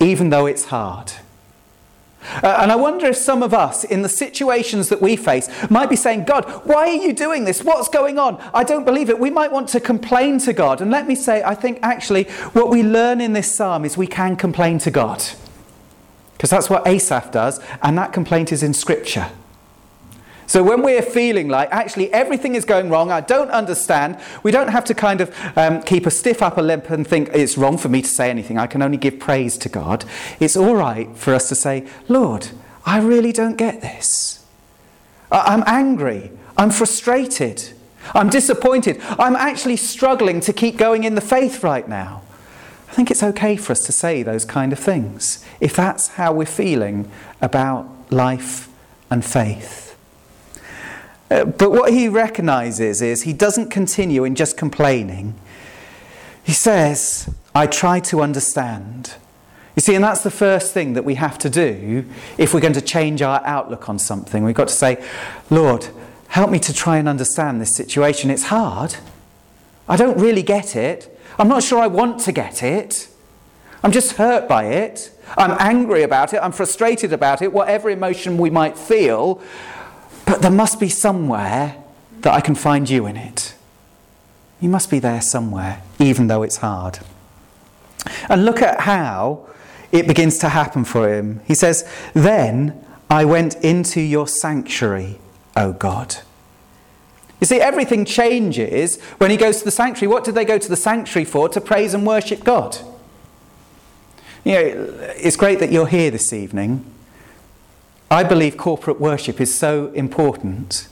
even 0.00 0.30
though 0.30 0.46
it's 0.46 0.66
hard. 0.66 1.12
Uh, 2.42 2.58
and 2.60 2.70
I 2.70 2.76
wonder 2.76 3.06
if 3.06 3.16
some 3.16 3.42
of 3.42 3.54
us, 3.54 3.84
in 3.84 4.02
the 4.02 4.08
situations 4.08 4.88
that 4.88 5.00
we 5.00 5.16
face, 5.16 5.48
might 5.70 5.90
be 5.90 5.96
saying, 5.96 6.24
God, 6.24 6.44
why 6.64 6.88
are 6.88 7.02
you 7.02 7.12
doing 7.12 7.44
this? 7.44 7.62
What's 7.62 7.88
going 7.88 8.18
on? 8.18 8.42
I 8.54 8.64
don't 8.64 8.84
believe 8.84 9.10
it. 9.10 9.18
We 9.18 9.30
might 9.30 9.52
want 9.52 9.68
to 9.70 9.80
complain 9.80 10.38
to 10.40 10.52
God. 10.52 10.80
And 10.80 10.90
let 10.90 11.06
me 11.06 11.14
say, 11.14 11.42
I 11.42 11.54
think 11.54 11.78
actually 11.82 12.24
what 12.52 12.70
we 12.70 12.82
learn 12.82 13.20
in 13.20 13.32
this 13.32 13.54
psalm 13.54 13.84
is 13.84 13.96
we 13.96 14.06
can 14.06 14.36
complain 14.36 14.78
to 14.80 14.90
God. 14.90 15.24
Because 16.32 16.50
that's 16.50 16.70
what 16.70 16.86
Asaph 16.86 17.32
does, 17.32 17.60
and 17.82 17.98
that 17.98 18.12
complaint 18.12 18.52
is 18.52 18.62
in 18.62 18.72
Scripture. 18.72 19.30
So 20.48 20.62
when 20.62 20.82
we're 20.82 21.02
feeling 21.02 21.48
like 21.48 21.68
actually 21.70 22.10
everything 22.12 22.54
is 22.54 22.64
going 22.64 22.88
wrong, 22.88 23.12
I 23.12 23.20
don't 23.20 23.50
understand, 23.50 24.18
we 24.42 24.50
don't 24.50 24.68
have 24.68 24.84
to 24.86 24.94
kind 24.94 25.20
of 25.20 25.34
um, 25.56 25.82
keep 25.82 26.06
a 26.06 26.10
stiff 26.10 26.42
upper 26.42 26.62
lip 26.62 26.88
and 26.88 27.06
think 27.06 27.28
it's 27.34 27.58
wrong 27.58 27.76
for 27.76 27.90
me 27.90 28.00
to 28.00 28.08
say 28.08 28.30
anything. 28.30 28.58
I 28.58 28.66
can 28.66 28.80
only 28.80 28.96
give 28.96 29.18
praise 29.18 29.58
to 29.58 29.68
God. 29.68 30.06
It's 30.40 30.56
all 30.56 30.74
right 30.74 31.14
for 31.14 31.34
us 31.34 31.50
to 31.50 31.54
say, 31.54 31.86
Lord, 32.08 32.48
I 32.86 32.98
really 32.98 33.30
don't 33.30 33.56
get 33.56 33.82
this. 33.82 34.46
I'm 35.30 35.62
angry. 35.66 36.32
I'm 36.56 36.70
frustrated. 36.70 37.68
I'm 38.14 38.30
disappointed. 38.30 39.02
I'm 39.18 39.36
actually 39.36 39.76
struggling 39.76 40.40
to 40.40 40.54
keep 40.54 40.78
going 40.78 41.04
in 41.04 41.14
the 41.14 41.20
faith 41.20 41.62
right 41.62 41.86
now. 41.86 42.22
I 42.88 42.94
think 42.94 43.10
it's 43.10 43.22
okay 43.22 43.56
for 43.56 43.72
us 43.72 43.84
to 43.84 43.92
say 43.92 44.22
those 44.22 44.46
kind 44.46 44.72
of 44.72 44.78
things 44.78 45.44
if 45.60 45.76
that's 45.76 46.08
how 46.08 46.32
we're 46.32 46.46
feeling 46.46 47.10
about 47.42 47.86
life 48.10 48.70
and 49.10 49.22
faith. 49.22 49.87
Uh, 51.30 51.44
but 51.44 51.70
what 51.70 51.92
he 51.92 52.08
recognizes 52.08 53.02
is 53.02 53.22
he 53.22 53.32
doesn't 53.32 53.70
continue 53.70 54.24
in 54.24 54.34
just 54.34 54.56
complaining. 54.56 55.34
He 56.42 56.52
says, 56.52 57.32
I 57.54 57.66
try 57.66 58.00
to 58.00 58.22
understand. 58.22 59.14
You 59.76 59.80
see, 59.80 59.94
and 59.94 60.02
that's 60.02 60.22
the 60.22 60.30
first 60.30 60.72
thing 60.72 60.94
that 60.94 61.04
we 61.04 61.14
have 61.16 61.38
to 61.38 61.50
do 61.50 62.04
if 62.36 62.54
we're 62.54 62.60
going 62.60 62.72
to 62.72 62.80
change 62.80 63.22
our 63.22 63.40
outlook 63.44 63.88
on 63.88 63.98
something. 63.98 64.42
We've 64.42 64.54
got 64.54 64.68
to 64.68 64.74
say, 64.74 65.04
Lord, 65.50 65.88
help 66.28 66.50
me 66.50 66.58
to 66.60 66.72
try 66.72 66.96
and 66.96 67.08
understand 67.08 67.60
this 67.60 67.76
situation. 67.76 68.30
It's 68.30 68.44
hard. 68.44 68.96
I 69.88 69.96
don't 69.96 70.18
really 70.18 70.42
get 70.42 70.74
it. 70.74 71.18
I'm 71.38 71.48
not 71.48 71.62
sure 71.62 71.78
I 71.78 71.86
want 71.86 72.20
to 72.20 72.32
get 72.32 72.62
it. 72.62 73.08
I'm 73.84 73.92
just 73.92 74.12
hurt 74.12 74.48
by 74.48 74.64
it. 74.64 75.10
I'm 75.36 75.54
angry 75.60 76.02
about 76.02 76.34
it. 76.34 76.38
I'm 76.38 76.52
frustrated 76.52 77.12
about 77.12 77.42
it. 77.42 77.52
Whatever 77.52 77.90
emotion 77.90 78.38
we 78.38 78.50
might 78.50 78.76
feel, 78.76 79.40
but 80.28 80.42
there 80.42 80.50
must 80.50 80.78
be 80.78 80.90
somewhere 80.90 81.82
that 82.20 82.34
I 82.34 82.42
can 82.42 82.54
find 82.54 82.88
you 82.88 83.06
in 83.06 83.16
it. 83.16 83.54
You 84.60 84.68
must 84.68 84.90
be 84.90 84.98
there 84.98 85.22
somewhere, 85.22 85.80
even 85.98 86.26
though 86.26 86.42
it's 86.42 86.58
hard. 86.58 86.98
And 88.28 88.44
look 88.44 88.60
at 88.60 88.80
how 88.80 89.48
it 89.90 90.06
begins 90.06 90.36
to 90.38 90.50
happen 90.50 90.84
for 90.84 91.10
him. 91.10 91.40
He 91.46 91.54
says, 91.54 91.90
Then 92.12 92.84
I 93.08 93.24
went 93.24 93.54
into 93.64 94.02
your 94.02 94.28
sanctuary, 94.28 95.18
O 95.56 95.72
God. 95.72 96.16
You 97.40 97.46
see, 97.46 97.60
everything 97.60 98.04
changes 98.04 99.00
when 99.16 99.30
he 99.30 99.38
goes 99.38 99.60
to 99.60 99.64
the 99.64 99.70
sanctuary. 99.70 100.12
What 100.12 100.24
did 100.24 100.34
they 100.34 100.44
go 100.44 100.58
to 100.58 100.68
the 100.68 100.76
sanctuary 100.76 101.24
for? 101.24 101.48
To 101.48 101.60
praise 101.60 101.94
and 101.94 102.06
worship 102.06 102.44
God. 102.44 102.76
You 104.44 104.52
know, 104.52 104.60
it's 105.16 105.36
great 105.36 105.58
that 105.60 105.72
you're 105.72 105.86
here 105.86 106.10
this 106.10 106.34
evening. 106.34 106.84
I 108.10 108.24
believe 108.24 108.56
corporate 108.56 109.00
worship 109.00 109.40
is 109.40 109.54
so 109.54 109.88
important. 109.88 110.88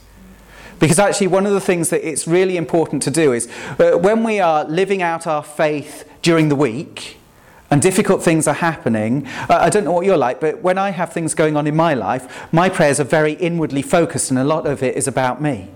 Because 0.79 0.99
actually, 0.99 1.27
one 1.27 1.45
of 1.47 1.53
the 1.53 1.61
things 1.61 1.89
that 1.89 2.07
it's 2.07 2.27
really 2.27 2.57
important 2.57 3.01
to 3.03 3.11
do 3.11 3.33
is 3.33 3.47
uh, 3.79 3.97
when 3.97 4.23
we 4.23 4.39
are 4.39 4.63
living 4.65 5.01
out 5.01 5.25
our 5.25 5.41
faith 5.41 6.07
during 6.21 6.49
the 6.49 6.55
week 6.55 7.17
and 7.71 7.81
difficult 7.81 8.21
things 8.21 8.47
are 8.47 8.53
happening, 8.53 9.25
uh, 9.49 9.55
I 9.55 9.69
don't 9.69 9.83
know 9.83 9.91
what 9.91 10.05
you're 10.05 10.17
like, 10.17 10.39
but 10.39 10.61
when 10.61 10.77
I 10.77 10.91
have 10.91 11.11
things 11.11 11.33
going 11.33 11.57
on 11.57 11.65
in 11.65 11.75
my 11.75 11.95
life, 11.95 12.47
my 12.53 12.69
prayers 12.69 12.99
are 12.99 13.05
very 13.05 13.33
inwardly 13.33 13.81
focused 13.81 14.29
and 14.29 14.37
a 14.37 14.43
lot 14.43 14.67
of 14.67 14.83
it 14.83 14.95
is 14.95 15.07
about 15.07 15.41
me. 15.41 15.69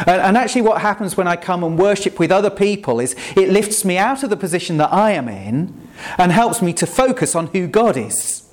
And, 0.00 0.20
and 0.20 0.36
actually, 0.36 0.62
what 0.62 0.80
happens 0.80 1.16
when 1.16 1.28
I 1.28 1.36
come 1.36 1.62
and 1.62 1.78
worship 1.78 2.18
with 2.18 2.32
other 2.32 2.50
people 2.50 2.98
is 2.98 3.14
it 3.36 3.50
lifts 3.50 3.84
me 3.84 3.98
out 3.98 4.24
of 4.24 4.30
the 4.30 4.36
position 4.36 4.78
that 4.78 4.92
I 4.92 5.12
am 5.12 5.28
in 5.28 5.88
and 6.18 6.32
helps 6.32 6.60
me 6.60 6.72
to 6.74 6.86
focus 6.86 7.36
on 7.36 7.48
who 7.48 7.68
God 7.68 7.96
is. 7.96 8.49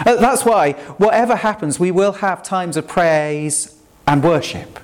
Uh, 0.00 0.16
that's 0.16 0.44
why, 0.44 0.72
whatever 0.98 1.36
happens, 1.36 1.78
we 1.78 1.90
will 1.90 2.12
have 2.12 2.42
times 2.42 2.76
of 2.76 2.86
praise 2.86 3.76
and 4.06 4.22
worship. 4.22 4.78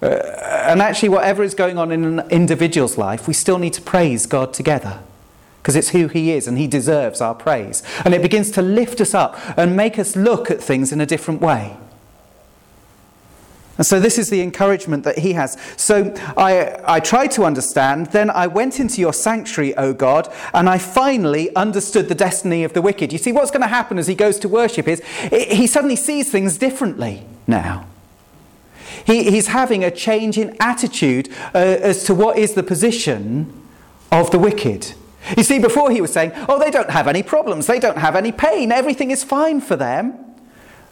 Uh, 0.00 0.06
and 0.06 0.80
actually, 0.80 1.08
whatever 1.08 1.42
is 1.42 1.54
going 1.54 1.78
on 1.78 1.90
in 1.90 2.04
an 2.04 2.30
individual's 2.30 2.96
life, 2.96 3.26
we 3.26 3.34
still 3.34 3.58
need 3.58 3.72
to 3.72 3.82
praise 3.82 4.26
God 4.26 4.52
together 4.52 5.00
because 5.62 5.76
it's 5.76 5.90
who 5.90 6.08
He 6.08 6.32
is 6.32 6.46
and 6.46 6.56
He 6.56 6.66
deserves 6.66 7.20
our 7.20 7.34
praise. 7.34 7.82
And 8.04 8.14
it 8.14 8.22
begins 8.22 8.50
to 8.52 8.62
lift 8.62 9.00
us 9.00 9.14
up 9.14 9.36
and 9.58 9.76
make 9.76 9.98
us 9.98 10.14
look 10.16 10.50
at 10.50 10.62
things 10.62 10.92
in 10.92 11.00
a 11.00 11.06
different 11.06 11.40
way. 11.40 11.76
And 13.78 13.86
so 13.86 14.00
this 14.00 14.18
is 14.18 14.28
the 14.28 14.42
encouragement 14.42 15.04
that 15.04 15.18
he 15.18 15.32
has. 15.34 15.56
So 15.76 16.12
I, 16.36 16.78
I 16.84 17.00
tried 17.00 17.30
to 17.32 17.44
understand, 17.44 18.08
then 18.08 18.28
I 18.28 18.48
went 18.48 18.80
into 18.80 19.00
your 19.00 19.12
sanctuary, 19.12 19.74
O 19.76 19.94
God, 19.94 20.32
and 20.52 20.68
I 20.68 20.78
finally 20.78 21.54
understood 21.54 22.08
the 22.08 22.14
destiny 22.14 22.64
of 22.64 22.72
the 22.72 22.82
wicked. 22.82 23.12
You 23.12 23.18
see, 23.18 23.32
what's 23.32 23.52
going 23.52 23.62
to 23.62 23.68
happen 23.68 23.96
as 23.96 24.08
he 24.08 24.16
goes 24.16 24.38
to 24.40 24.48
worship 24.48 24.88
is 24.88 25.00
he 25.30 25.66
suddenly 25.68 25.96
sees 25.96 26.30
things 26.30 26.58
differently 26.58 27.24
now. 27.46 27.86
He, 29.06 29.30
he's 29.30 29.46
having 29.46 29.84
a 29.84 29.90
change 29.90 30.36
in 30.36 30.56
attitude 30.60 31.28
uh, 31.54 31.58
as 31.58 32.04
to 32.04 32.14
what 32.14 32.36
is 32.36 32.54
the 32.54 32.64
position 32.64 33.66
of 34.10 34.30
the 34.32 34.38
wicked. 34.38 34.92
You 35.36 35.42
see, 35.42 35.58
before 35.58 35.90
he 35.90 36.00
was 36.00 36.12
saying, 36.12 36.32
oh, 36.48 36.58
they 36.58 36.70
don't 36.70 36.90
have 36.90 37.06
any 37.06 37.22
problems, 37.22 37.66
they 37.66 37.78
don't 37.78 37.98
have 37.98 38.16
any 38.16 38.32
pain, 38.32 38.72
everything 38.72 39.10
is 39.10 39.22
fine 39.22 39.60
for 39.60 39.76
them. 39.76 40.27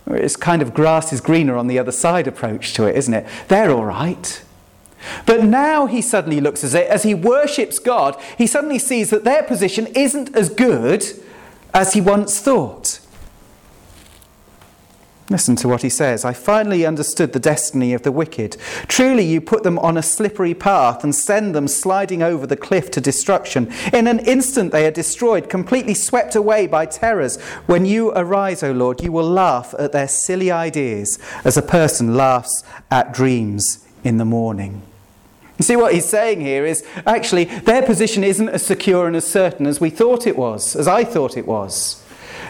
It's 0.08 0.36
kind 0.36 0.62
of 0.62 0.72
grass 0.72 1.12
is 1.12 1.20
greener 1.20 1.56
on 1.56 1.66
the 1.66 1.78
other 1.78 1.92
side 1.92 2.26
approach 2.26 2.74
to 2.74 2.84
it, 2.84 2.96
isn't 2.96 3.12
it? 3.12 3.26
They're 3.48 3.70
all 3.70 3.84
right. 3.84 4.42
But 5.24 5.44
now 5.44 5.86
he 5.86 6.00
suddenly 6.00 6.40
looks 6.40 6.64
as 6.64 6.74
it, 6.74 6.86
as 6.88 7.02
he 7.02 7.14
worships 7.14 7.78
God, 7.78 8.20
he 8.38 8.46
suddenly 8.46 8.78
sees 8.78 9.10
that 9.10 9.24
their 9.24 9.42
position 9.42 9.86
isn't 9.94 10.34
as 10.34 10.48
good 10.48 11.04
as 11.74 11.92
he 11.92 12.00
once 12.00 12.40
thought. 12.40 12.95
Listen 15.28 15.56
to 15.56 15.68
what 15.68 15.82
he 15.82 15.88
says. 15.88 16.24
I 16.24 16.32
finally 16.32 16.86
understood 16.86 17.32
the 17.32 17.40
destiny 17.40 17.92
of 17.92 18.02
the 18.02 18.12
wicked. 18.12 18.56
Truly, 18.86 19.24
you 19.24 19.40
put 19.40 19.64
them 19.64 19.76
on 19.80 19.96
a 19.96 20.02
slippery 20.02 20.54
path 20.54 21.02
and 21.02 21.12
send 21.12 21.52
them 21.52 21.66
sliding 21.66 22.22
over 22.22 22.46
the 22.46 22.56
cliff 22.56 22.92
to 22.92 23.00
destruction. 23.00 23.72
In 23.92 24.06
an 24.06 24.20
instant, 24.20 24.70
they 24.70 24.86
are 24.86 24.92
destroyed, 24.92 25.50
completely 25.50 25.94
swept 25.94 26.36
away 26.36 26.68
by 26.68 26.86
terrors. 26.86 27.40
When 27.66 27.84
you 27.84 28.12
arise, 28.12 28.62
O 28.62 28.70
Lord, 28.70 29.02
you 29.02 29.10
will 29.10 29.28
laugh 29.28 29.74
at 29.80 29.90
their 29.90 30.06
silly 30.06 30.52
ideas 30.52 31.18
as 31.44 31.56
a 31.56 31.62
person 31.62 32.14
laughs 32.14 32.62
at 32.92 33.12
dreams 33.12 33.84
in 34.04 34.18
the 34.18 34.24
morning. 34.24 34.82
You 35.58 35.64
see, 35.64 35.74
what 35.74 35.92
he's 35.92 36.08
saying 36.08 36.40
here 36.40 36.64
is 36.64 36.84
actually 37.04 37.46
their 37.46 37.82
position 37.82 38.22
isn't 38.22 38.50
as 38.50 38.64
secure 38.64 39.08
and 39.08 39.16
as 39.16 39.26
certain 39.26 39.66
as 39.66 39.80
we 39.80 39.90
thought 39.90 40.26
it 40.26 40.36
was, 40.36 40.76
as 40.76 40.86
I 40.86 41.02
thought 41.02 41.36
it 41.36 41.48
was. 41.48 42.04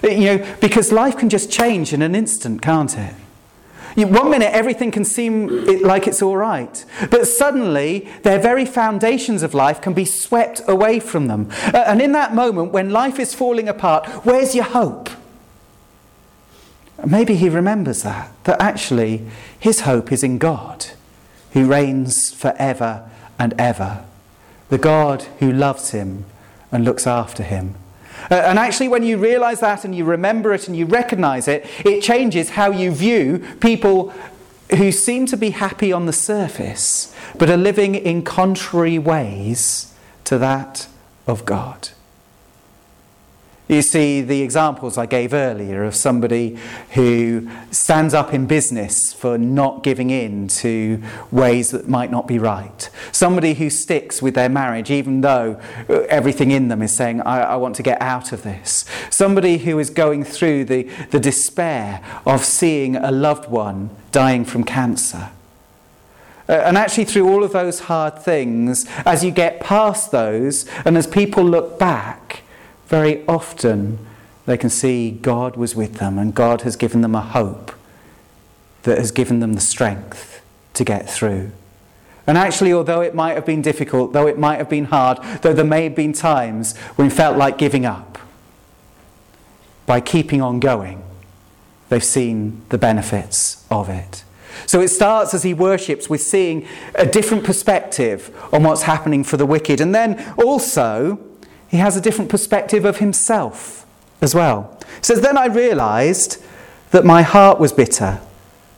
You 0.07 0.39
know, 0.39 0.57
because 0.61 0.93
life 0.93 1.17
can 1.17 1.29
just 1.29 1.51
change 1.51 1.93
in 1.93 2.01
an 2.01 2.15
instant, 2.15 2.63
can't 2.63 2.97
it? 2.97 3.15
One 3.97 4.31
minute 4.31 4.53
everything 4.53 4.91
can 4.91 5.05
seem 5.05 5.65
like 5.83 6.07
it's 6.07 6.21
all 6.21 6.37
right, 6.37 6.85
but 7.11 7.27
suddenly 7.27 8.09
their 8.23 8.39
very 8.39 8.67
foundations 8.67 9.43
of 9.43 9.55
life 9.55 9.81
can 9.81 9.95
be 9.95 10.05
swept 10.05 10.61
away 10.69 11.01
from 11.01 11.29
them. 11.29 11.51
And 11.73 12.03
in 12.03 12.13
that 12.13 12.35
moment, 12.35 12.73
when 12.73 12.91
life 12.91 13.19
is 13.19 13.35
falling 13.35 13.69
apart, 13.69 14.07
where's 14.27 14.55
your 14.55 14.65
hope? 14.65 15.09
Maybe 17.07 17.37
he 17.37 17.49
remembers 17.49 18.03
that, 18.03 18.31
that 18.45 18.61
actually 18.61 19.27
his 19.59 19.81
hope 19.81 20.13
is 20.13 20.23
in 20.23 20.37
God, 20.37 20.87
who 21.53 21.67
reigns 21.67 22.33
forever 22.33 23.11
and 23.39 23.55
ever, 23.59 24.05
the 24.69 24.79
God 24.79 25.23
who 25.39 25.51
loves 25.51 25.93
him 25.93 26.27
and 26.71 26.85
looks 26.85 27.07
after 27.07 27.43
him. 27.43 27.77
Uh, 28.31 28.35
and 28.35 28.59
actually, 28.59 28.89
when 28.89 29.03
you 29.03 29.19
realize 29.19 29.61
that 29.61 29.85
and 29.85 29.95
you 29.95 30.05
remember 30.05 30.53
it 30.53 30.69
and 30.69 30.77
you 30.77 30.87
recognize 30.87 31.49
it, 31.49 31.67
it 31.85 32.03
changes 32.03 32.51
how 32.51 32.71
you 32.71 32.91
view 32.91 33.45
people 33.61 34.13
who 34.77 34.91
seem 34.91 35.27
to 35.27 35.37
be 35.37 35.51
happy 35.51 35.93
on 35.93 36.07
the 36.07 36.13
surface, 36.13 37.15
but 37.39 37.49
are 37.49 37.57
living 37.57 37.95
in 37.95 38.23
contrary 38.23 38.99
ways 38.99 39.95
to 40.25 40.39
that 40.39 40.89
of 41.27 41.45
God. 41.45 41.91
You 43.69 43.83
see 43.83 44.23
the 44.23 44.43
examples 44.43 44.97
I 44.97 45.07
gave 45.07 45.35
earlier 45.35 45.83
of 45.83 45.97
somebody 45.97 46.57
who 46.91 47.51
stands 47.73 48.15
up 48.15 48.33
in 48.33 48.47
business 48.47 49.13
for 49.13 49.37
not 49.39 49.83
giving 49.83 50.11
in 50.11 50.47
to 50.49 51.03
ways 51.33 51.73
that 51.73 51.89
might 51.89 52.13
not 52.13 52.29
be 52.29 52.39
right. 52.39 52.89
Somebody 53.11 53.55
who 53.55 53.69
sticks 53.69 54.23
with 54.23 54.35
their 54.35 54.49
marriage 54.49 54.89
even 54.93 55.21
though 55.21 55.61
everything 56.09 56.53
in 56.53 56.69
them 56.69 56.81
is 56.81 56.95
saying, 56.95 57.23
I, 57.23 57.41
I 57.41 57.57
want 57.57 57.75
to 57.77 57.83
get 57.83 58.01
out 58.01 58.31
of 58.31 58.45
this. 58.45 58.85
Somebody 59.11 59.59
who 59.59 59.81
is 59.81 59.91
going 59.91 60.23
through 60.23 60.67
the, 60.67 60.85
the 61.11 61.19
despair 61.19 62.05
of 62.25 62.45
seeing 62.45 62.95
a 62.95 63.11
loved 63.11 63.51
one 63.51 63.91
dying 64.13 64.45
from 64.45 64.63
cancer. 64.63 65.31
Uh, 66.49 66.53
and 66.53 66.79
actually, 66.79 67.05
through 67.05 67.29
all 67.29 67.43
of 67.43 67.53
those 67.53 67.81
hard 67.81 68.21
things, 68.21 68.87
as 69.05 69.25
you 69.25 69.33
get 69.33 69.59
past 69.59 70.13
those, 70.13 70.65
and 70.85 70.97
as 70.97 71.09
people 71.09 71.43
look 71.43 71.77
back, 71.81 72.45
very 72.87 73.27
often 73.27 73.99
they 74.47 74.57
can 74.57 74.71
see 74.71 75.11
God 75.11 75.57
was 75.57 75.75
with 75.75 75.95
them 75.97 76.19
and 76.19 76.35
God 76.35 76.63
has 76.63 76.77
given 76.77 77.01
them 77.01 77.15
a 77.15 77.21
hope 77.21 77.73
that 78.85 78.99
has 78.99 79.11
given 79.11 79.41
them 79.41 79.55
the 79.55 79.61
strength 79.61 80.41
to 80.75 80.85
get 80.85 81.11
through. 81.11 81.51
And 82.27 82.37
actually, 82.37 82.73
although 82.73 83.01
it 83.01 83.15
might 83.15 83.35
have 83.35 83.47
been 83.47 83.63
difficult, 83.63 84.13
though 84.13 84.27
it 84.27 84.39
might 84.39 84.57
have 84.57 84.69
been 84.69 84.87
hard, 84.87 85.19
though 85.43 85.53
there 85.53 85.65
may 85.65 85.85
have 85.85 85.95
been 85.95 86.13
times 86.13 86.77
when 86.97 87.09
it 87.09 87.13
felt 87.13 87.37
like 87.37 87.59
giving 87.59 87.87
up, 87.87 88.19
by 89.87 90.01
keeping 90.01 90.43
on 90.43 90.59
going, 90.59 91.03
they've 91.89 92.03
seen 92.03 92.63
the 92.71 92.79
benefits 92.79 93.65
of 93.71 93.89
it. 93.89 94.25
So 94.67 94.81
it 94.81 94.89
starts 94.89 95.35
as 95.35 95.45
he 95.45 95.55
worships 95.55 96.11
with 96.11 96.21
seeing 96.21 96.67
a 96.95 97.07
different 97.07 97.45
perspective 97.45 98.35
on 98.53 98.65
what's 98.65 98.83
happening 98.83 99.23
for 99.23 99.37
the 99.37 99.47
wicked. 99.47 99.81
And 99.81 99.95
then 99.95 100.35
also, 100.37 101.21
he 101.77 101.81
has 101.81 101.95
a 101.95 102.01
different 102.01 102.31
perspective 102.31 102.87
of 102.87 102.99
himself 102.99 103.85
as 104.23 104.35
well. 104.35 104.79
He 104.81 105.05
says, 105.05 105.21
Then 105.21 105.37
I 105.37 105.47
realized 105.47 106.43
that 106.91 107.05
my 107.05 107.21
heart 107.21 107.61
was 107.61 107.71
bitter 107.71 108.21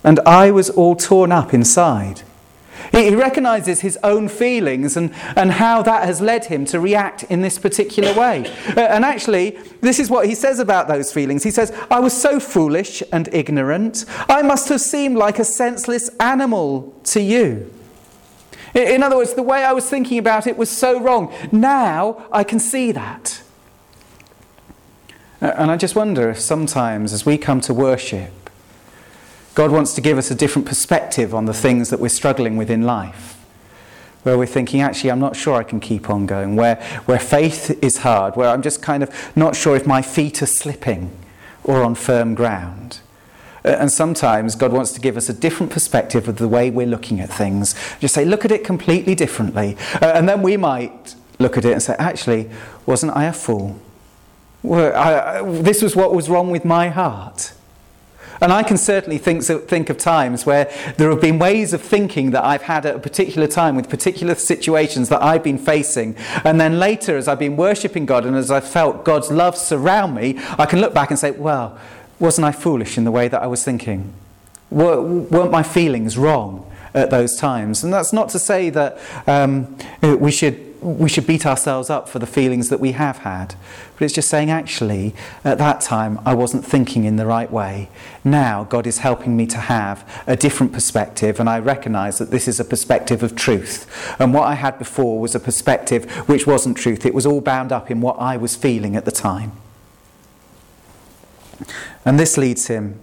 and 0.03 0.19
I 0.21 0.51
was 0.51 0.69
all 0.69 0.97
torn 0.97 1.31
up 1.31 1.55
inside. 1.55 2.23
He, 2.91 3.15
recognizes 3.15 3.83
his 3.83 3.99
own 4.03 4.29
feelings 4.29 4.97
and, 4.97 5.13
and 5.37 5.53
how 5.53 5.83
that 5.83 6.05
has 6.05 6.21
led 6.21 6.47
him 6.47 6.65
to 6.67 6.81
react 6.81 7.23
in 7.25 7.43
this 7.43 7.59
particular 7.59 8.13
way. 8.19 8.51
Uh, 8.69 8.81
and 8.81 9.05
actually, 9.05 9.59
this 9.81 10.01
is 10.01 10.11
what 10.11 10.27
he 10.27 10.35
says 10.35 10.59
about 10.59 10.89
those 10.89 11.13
feelings. 11.13 11.45
He 11.45 11.51
says, 11.51 11.73
I 11.91 12.01
was 12.01 12.21
so 12.21 12.41
foolish 12.41 13.03
and 13.13 13.29
ignorant. 13.33 14.07
I 14.29 14.43
must 14.43 14.69
have 14.71 14.81
seemed 14.81 15.17
like 15.17 15.39
a 15.39 15.45
senseless 15.45 16.09
animal 16.19 16.99
to 17.05 17.21
you. 17.21 17.71
In 18.75 19.03
other 19.03 19.17
words, 19.17 19.35
the 19.35 19.43
way 19.43 19.65
I 19.65 19.73
was 19.73 19.89
thinking 19.89 20.19
about 20.19 20.47
it 20.47 20.57
was 20.57 20.71
so 20.71 21.01
wrong. 21.01 21.33
Now 21.53 22.27
I 22.31 22.45
can 22.45 22.61
see 22.61 22.93
that. 22.93 23.43
Uh, 25.41 25.53
and 25.57 25.71
I 25.71 25.77
just 25.77 25.95
wonder 25.95 26.31
if 26.31 26.41
sometimes 26.41 27.13
as 27.13 27.25
we 27.25 27.39
come 27.39 27.61
to 27.63 27.75
worship, 27.75 28.33
God 29.55 29.71
wants 29.71 29.95
to 29.95 30.01
give 30.01 30.19
us 30.19 30.31
a 30.31 30.35
different 30.35 30.67
perspective 30.67 31.35
on 31.35 31.47
the 31.47 31.55
things 31.55 31.91
that 31.91 32.01
we're 32.01 32.09
struggling 32.09 32.57
with 32.57 32.71
in 32.71 32.83
life. 32.83 33.35
Where 34.25 34.37
we're 34.37 34.47
thinking, 34.47 34.81
actually, 34.81 35.11
I'm 35.11 35.21
not 35.21 35.37
sure 35.37 35.55
I 35.55 35.63
can 35.63 35.81
keep 35.81 36.11
on 36.11 36.27
going. 36.27 36.57
Where, 36.57 36.77
where 37.07 37.19
faith 37.19 37.83
is 37.83 37.99
hard, 37.99 38.37
where 38.37 38.49
I'm 38.49 38.63
just 38.63 38.83
kind 38.83 39.03
of 39.03 39.37
not 39.37 39.57
sure 39.57 39.77
if 39.77 39.87
my 39.87 40.03
feet 40.03 40.43
are 40.43 40.47
slipping 40.47 41.11
or 41.65 41.83
on 41.83 41.95
firm 41.95 42.35
ground. 42.35 43.01
Uh, 43.65 43.77
and 43.79 43.91
sometimes 43.91 44.55
God 44.55 44.73
wants 44.73 44.93
to 44.93 45.01
give 45.01 45.17
us 45.17 45.29
a 45.29 45.35
different 45.35 45.73
perspective 45.73 46.29
of 46.29 46.37
the 46.37 46.49
way 46.49 46.71
we're 46.71 46.87
looking 46.87 47.21
at 47.21 47.31
things. 47.31 47.75
Just 48.01 48.15
say, 48.15 48.25
look 48.25 48.45
at 48.45 48.53
it 48.53 48.65
completely 48.65 49.15
differently. 49.15 49.77
Uh, 50.01 50.13
and 50.15 50.29
then 50.29 50.43
we 50.43 50.57
might 50.57 51.15
look 51.39 51.57
at 51.57 51.65
it 51.65 51.73
and 51.73 51.83
say, 51.83 51.95
actually, 51.99 52.51
wasn't 52.87 53.17
I 53.17 53.25
a 53.25 53.33
fool? 53.33 53.79
Well, 54.63 54.95
I, 54.95 55.39
I, 55.39 55.43
this 55.61 55.83
was 55.83 55.95
what 55.95 56.15
was 56.15 56.29
wrong 56.29 56.51
with 56.51 56.65
my 56.65 56.89
heart. 56.89 57.53
And 58.41 58.53
I 58.53 58.63
can 58.63 58.77
certainly 58.77 59.19
think, 59.19 59.43
think 59.43 59.91
of 59.91 59.99
times 59.99 60.47
where 60.47 60.71
there 60.97 61.11
have 61.11 61.21
been 61.21 61.39
ways 61.39 61.73
of 61.73 61.83
thinking 61.83 62.31
that 62.31 62.45
I've 62.45 62.63
had 62.63 62.87
at 62.87 62.95
a 62.95 62.99
particular 63.01 63.49
time 63.49 63.75
with 63.75 63.89
particular 63.89 64.37
situations 64.37 65.09
that 65.09 65.23
I've 65.23 65.43
been 65.43 65.59
facing. 65.59 66.15
And 66.45 66.61
then 66.61 66.79
later, 66.79 67.17
as 67.17 67.27
I've 67.27 67.41
been 67.41 67.57
worshipping 67.57 68.07
God 68.07 68.25
and 68.25 68.37
as 68.37 68.51
I've 68.51 68.69
felt 68.69 69.05
God's 69.05 69.31
love 69.33 69.57
surround 69.57 70.15
me, 70.15 70.39
I 70.57 70.67
can 70.67 70.81
look 70.81 70.95
back 70.95 71.11
and 71.11 71.19
say, 71.19 71.33
well, 71.33 71.79
wasn't 72.19 72.47
I 72.47 72.53
foolish 72.53 72.99
in 72.99 73.05
the 73.05 73.11
way 73.11 73.29
that 73.29 73.43
I 73.43 73.47
was 73.47 73.65
thinking? 73.65 74.13
Weren't 74.71 75.51
my 75.51 75.63
feelings 75.63 76.19
wrong 76.19 76.71
at 76.95 77.11
those 77.11 77.37
times? 77.37 77.85
And 77.85 77.93
that's 77.93 78.13
not 78.13 78.29
to 78.31 78.39
say 78.39 78.71
that 78.71 78.99
um, 79.27 79.77
we 80.03 80.31
should 80.31 80.69
we 80.81 81.09
should 81.09 81.27
beat 81.27 81.45
ourselves 81.45 81.91
up 81.91 82.09
for 82.09 82.19
the 82.19 82.27
feelings 82.27 82.69
that 82.69 82.79
we 82.79 82.93
have 82.93 83.19
had. 83.19 83.55
But 83.95 84.05
it's 84.05 84.15
just 84.15 84.29
saying, 84.29 84.51
actually, 84.51 85.15
at 85.45 85.59
that 85.59 85.81
time, 85.81 86.21
I 86.25 86.35
wasn't 86.35 86.65
thinking 86.65 87.05
in 87.05 87.17
the 87.17 87.27
right 87.27 87.51
way. 87.51 87.89
Now, 88.25 88.65
God 88.65 88.87
is 88.87 88.99
helping 88.99 89.37
me 89.37 89.47
to 89.47 89.59
have 89.59 90.09
a 90.27 90.37
different 90.37 90.73
perspective, 90.73 91.41
and 91.41 91.49
I 91.49 91.59
recognize 91.59 92.19
that 92.19 92.31
this 92.31 92.47
is 92.47 92.61
a 92.61 92.65
perspective 92.65 93.23
of 93.23 93.35
truth. 93.35 94.17
And 94.21 94.33
what 94.33 94.45
I 94.45 94.55
had 94.55 94.79
before 94.79 95.19
was 95.19 95.35
a 95.35 95.41
perspective 95.41 96.09
which 96.29 96.47
wasn't 96.47 96.77
truth, 96.77 97.05
it 97.05 97.15
was 97.15 97.27
all 97.27 97.41
bound 97.41 97.73
up 97.73 97.91
in 97.91 98.01
what 98.01 98.17
I 98.21 98.37
was 98.37 98.55
feeling 98.55 98.95
at 98.95 99.05
the 99.05 99.11
time. 99.11 99.53
And 102.05 102.19
this 102.19 102.37
leads 102.37 102.67
him 102.67 102.99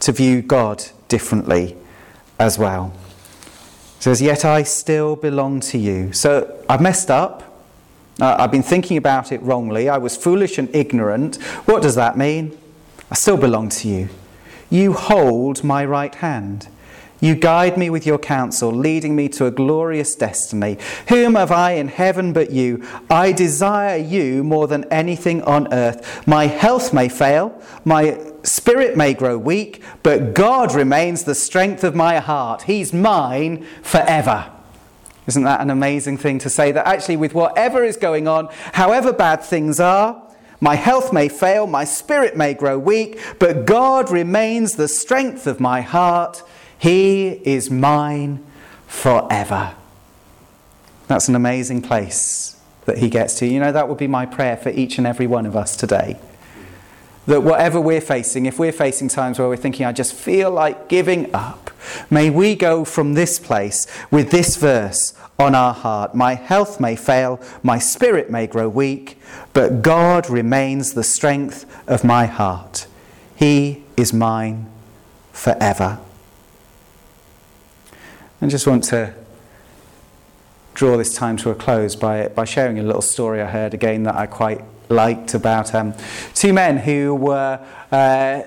to 0.00 0.12
view 0.12 0.42
God 0.42 0.84
differently 1.08 1.76
as 2.38 2.58
well 2.58 2.94
says, 4.02 4.20
Yet 4.20 4.44
I 4.44 4.64
still 4.64 5.14
belong 5.16 5.60
to 5.60 5.78
you. 5.78 6.12
So 6.12 6.64
I've 6.68 6.80
messed 6.80 7.10
up. 7.10 7.44
Uh, 8.20 8.36
I've 8.38 8.50
been 8.50 8.62
thinking 8.62 8.96
about 8.96 9.32
it 9.32 9.40
wrongly. 9.42 9.88
I 9.88 9.98
was 9.98 10.16
foolish 10.16 10.58
and 10.58 10.74
ignorant. 10.74 11.36
What 11.66 11.82
does 11.82 11.94
that 11.94 12.18
mean? 12.18 12.58
I 13.10 13.14
still 13.14 13.36
belong 13.36 13.68
to 13.70 13.88
you. 13.88 14.08
You 14.70 14.92
hold 14.92 15.62
my 15.62 15.84
right 15.84 16.14
hand. 16.14 16.68
You 17.22 17.36
guide 17.36 17.78
me 17.78 17.88
with 17.88 18.04
your 18.04 18.18
counsel, 18.18 18.72
leading 18.72 19.14
me 19.14 19.28
to 19.28 19.46
a 19.46 19.52
glorious 19.52 20.16
destiny. 20.16 20.76
Whom 21.08 21.36
have 21.36 21.52
I 21.52 21.74
in 21.74 21.86
heaven 21.86 22.32
but 22.32 22.50
you? 22.50 22.84
I 23.08 23.30
desire 23.30 23.96
you 23.96 24.42
more 24.42 24.66
than 24.66 24.84
anything 24.92 25.40
on 25.44 25.72
earth. 25.72 26.26
My 26.26 26.48
health 26.48 26.92
may 26.92 27.08
fail, 27.08 27.62
my 27.84 28.20
spirit 28.42 28.96
may 28.96 29.14
grow 29.14 29.38
weak, 29.38 29.84
but 30.02 30.34
God 30.34 30.74
remains 30.74 31.22
the 31.22 31.36
strength 31.36 31.84
of 31.84 31.94
my 31.94 32.18
heart. 32.18 32.62
He's 32.62 32.92
mine 32.92 33.64
forever. 33.84 34.50
Isn't 35.28 35.44
that 35.44 35.60
an 35.60 35.70
amazing 35.70 36.18
thing 36.18 36.40
to 36.40 36.50
say? 36.50 36.72
That 36.72 36.88
actually, 36.88 37.18
with 37.18 37.34
whatever 37.34 37.84
is 37.84 37.96
going 37.96 38.26
on, 38.26 38.48
however 38.72 39.12
bad 39.12 39.44
things 39.44 39.78
are, 39.78 40.20
my 40.60 40.74
health 40.74 41.12
may 41.12 41.28
fail, 41.28 41.68
my 41.68 41.84
spirit 41.84 42.36
may 42.36 42.52
grow 42.52 42.80
weak, 42.80 43.20
but 43.38 43.64
God 43.64 44.10
remains 44.10 44.74
the 44.74 44.88
strength 44.88 45.46
of 45.46 45.60
my 45.60 45.82
heart. 45.82 46.42
He 46.82 47.28
is 47.44 47.70
mine 47.70 48.44
forever. 48.88 49.76
That's 51.06 51.28
an 51.28 51.36
amazing 51.36 51.82
place 51.82 52.60
that 52.86 52.98
He 52.98 53.08
gets 53.08 53.38
to. 53.38 53.46
You 53.46 53.60
know, 53.60 53.70
that 53.70 53.88
would 53.88 53.98
be 53.98 54.08
my 54.08 54.26
prayer 54.26 54.56
for 54.56 54.70
each 54.70 54.98
and 54.98 55.06
every 55.06 55.28
one 55.28 55.46
of 55.46 55.54
us 55.54 55.76
today 55.76 56.18
that 57.26 57.40
whatever 57.40 57.80
we're 57.80 58.00
facing, 58.00 58.46
if 58.46 58.58
we're 58.58 58.72
facing 58.72 59.06
times 59.06 59.38
where 59.38 59.46
we're 59.46 59.56
thinking, 59.56 59.86
I 59.86 59.92
just 59.92 60.12
feel 60.12 60.50
like 60.50 60.88
giving 60.88 61.32
up, 61.32 61.70
may 62.10 62.30
we 62.30 62.56
go 62.56 62.84
from 62.84 63.14
this 63.14 63.38
place 63.38 63.86
with 64.10 64.32
this 64.32 64.56
verse 64.56 65.14
on 65.38 65.54
our 65.54 65.72
heart. 65.72 66.16
My 66.16 66.34
health 66.34 66.80
may 66.80 66.96
fail, 66.96 67.40
my 67.62 67.78
spirit 67.78 68.28
may 68.28 68.48
grow 68.48 68.68
weak, 68.68 69.20
but 69.52 69.82
God 69.82 70.28
remains 70.28 70.94
the 70.94 71.04
strength 71.04 71.64
of 71.88 72.02
my 72.02 72.26
heart. 72.26 72.88
He 73.36 73.84
is 73.96 74.12
mine 74.12 74.68
forever. 75.32 76.00
I 78.42 78.48
just 78.48 78.66
want 78.66 78.82
to 78.86 79.14
draw 80.74 80.96
this 80.96 81.14
time 81.14 81.36
to 81.36 81.50
a 81.50 81.54
close 81.54 81.94
by, 81.94 82.26
by 82.26 82.44
sharing 82.44 82.80
a 82.80 82.82
little 82.82 83.00
story 83.00 83.40
I 83.40 83.46
heard 83.46 83.72
again 83.72 84.02
that 84.02 84.16
I 84.16 84.26
quite 84.26 84.64
liked 84.88 85.34
about 85.34 85.72
um, 85.76 85.94
two 86.34 86.52
men 86.52 86.78
who 86.78 87.14
were 87.14 87.64
uh, 87.92 88.42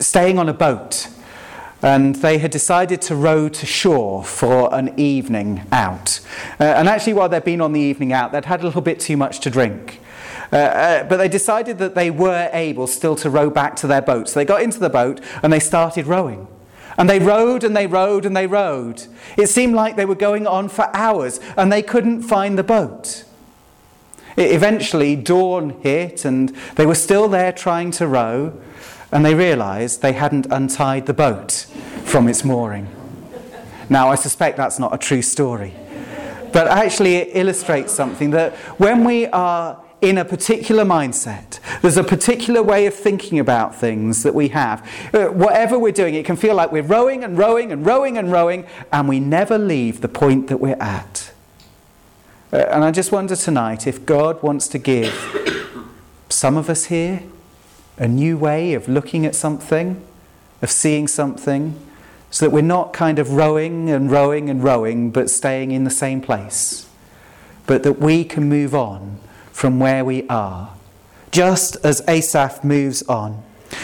staying 0.00 0.40
on 0.40 0.48
a 0.48 0.52
boat 0.52 1.06
and 1.80 2.16
they 2.16 2.38
had 2.38 2.50
decided 2.50 3.00
to 3.02 3.14
row 3.14 3.48
to 3.48 3.66
shore 3.66 4.24
for 4.24 4.74
an 4.74 4.98
evening 4.98 5.64
out. 5.70 6.18
Uh, 6.58 6.64
and 6.64 6.88
actually, 6.88 7.12
while 7.12 7.28
they'd 7.28 7.44
been 7.44 7.60
on 7.60 7.72
the 7.72 7.80
evening 7.80 8.12
out, 8.12 8.32
they'd 8.32 8.46
had 8.46 8.62
a 8.62 8.64
little 8.64 8.82
bit 8.82 8.98
too 8.98 9.16
much 9.16 9.38
to 9.40 9.48
drink. 9.48 10.00
Uh, 10.52 10.56
uh, 10.56 11.04
but 11.04 11.18
they 11.18 11.28
decided 11.28 11.78
that 11.78 11.94
they 11.94 12.10
were 12.10 12.50
able 12.52 12.88
still 12.88 13.14
to 13.14 13.30
row 13.30 13.48
back 13.48 13.76
to 13.76 13.86
their 13.86 14.02
boat. 14.02 14.28
So 14.28 14.40
they 14.40 14.44
got 14.44 14.60
into 14.60 14.80
the 14.80 14.90
boat 14.90 15.20
and 15.40 15.52
they 15.52 15.60
started 15.60 16.08
rowing. 16.08 16.48
And 17.00 17.08
they 17.08 17.18
rowed 17.18 17.64
and 17.64 17.74
they 17.74 17.86
rowed 17.86 18.26
and 18.26 18.36
they 18.36 18.46
rowed. 18.46 19.06
It 19.38 19.46
seemed 19.46 19.74
like 19.74 19.96
they 19.96 20.04
were 20.04 20.14
going 20.14 20.46
on 20.46 20.68
for 20.68 20.94
hours 20.94 21.40
and 21.56 21.72
they 21.72 21.80
couldn't 21.80 22.24
find 22.24 22.58
the 22.58 22.62
boat. 22.62 23.24
It 24.36 24.52
Eventually, 24.52 25.16
dawn 25.16 25.70
hit, 25.80 26.26
and 26.26 26.50
they 26.76 26.84
were 26.84 26.94
still 26.94 27.26
there 27.26 27.52
trying 27.52 27.90
to 27.92 28.06
row, 28.06 28.52
and 29.10 29.24
they 29.24 29.34
realized 29.34 30.02
they 30.02 30.12
hadn't 30.12 30.46
untied 30.50 31.06
the 31.06 31.14
boat 31.14 31.66
from 32.04 32.28
its 32.28 32.44
mooring. 32.44 32.86
Now, 33.88 34.10
I 34.10 34.14
suspect 34.14 34.58
that's 34.58 34.78
not 34.78 34.94
a 34.94 34.98
true 34.98 35.22
story, 35.22 35.74
but 36.52 36.68
actually, 36.68 37.16
it 37.16 37.30
illustrates 37.32 37.94
something 37.94 38.30
that 38.32 38.54
when 38.78 39.04
we 39.04 39.26
are 39.28 39.82
in 40.00 40.16
a 40.16 40.24
particular 40.24 40.84
mindset. 40.84 41.60
There's 41.82 41.96
a 41.96 42.04
particular 42.04 42.62
way 42.62 42.86
of 42.86 42.94
thinking 42.94 43.38
about 43.38 43.74
things 43.74 44.22
that 44.22 44.34
we 44.34 44.48
have. 44.48 44.88
Uh, 45.12 45.26
whatever 45.26 45.78
we're 45.78 45.92
doing, 45.92 46.14
it 46.14 46.24
can 46.24 46.36
feel 46.36 46.54
like 46.54 46.72
we're 46.72 46.82
rowing 46.82 47.22
and 47.22 47.36
rowing 47.36 47.70
and 47.70 47.84
rowing 47.84 48.16
and 48.16 48.32
rowing, 48.32 48.66
and 48.92 49.08
we 49.08 49.20
never 49.20 49.58
leave 49.58 50.00
the 50.00 50.08
point 50.08 50.48
that 50.48 50.56
we're 50.56 50.80
at. 50.80 51.32
Uh, 52.52 52.56
and 52.56 52.82
I 52.82 52.90
just 52.90 53.12
wonder 53.12 53.36
tonight 53.36 53.86
if 53.86 54.06
God 54.06 54.42
wants 54.42 54.68
to 54.68 54.78
give 54.78 55.12
some 56.28 56.56
of 56.56 56.70
us 56.70 56.86
here 56.86 57.22
a 57.98 58.08
new 58.08 58.38
way 58.38 58.72
of 58.72 58.88
looking 58.88 59.26
at 59.26 59.34
something, 59.34 60.02
of 60.62 60.70
seeing 60.70 61.06
something, 61.06 61.78
so 62.30 62.46
that 62.46 62.50
we're 62.50 62.62
not 62.62 62.92
kind 62.92 63.18
of 63.18 63.32
rowing 63.32 63.90
and 63.90 64.10
rowing 64.10 64.48
and 64.48 64.64
rowing, 64.64 65.10
but 65.10 65.28
staying 65.28 65.72
in 65.72 65.84
the 65.84 65.90
same 65.90 66.20
place, 66.20 66.88
but 67.66 67.82
that 67.82 67.98
we 67.98 68.24
can 68.24 68.48
move 68.48 68.74
on 68.74 69.18
from 69.60 69.78
where 69.78 70.06
we 70.06 70.26
are, 70.28 70.70
just 71.32 71.76
as 71.84 72.00
Asaph 72.08 72.64
moves 72.64 73.02
on. 73.02 73.42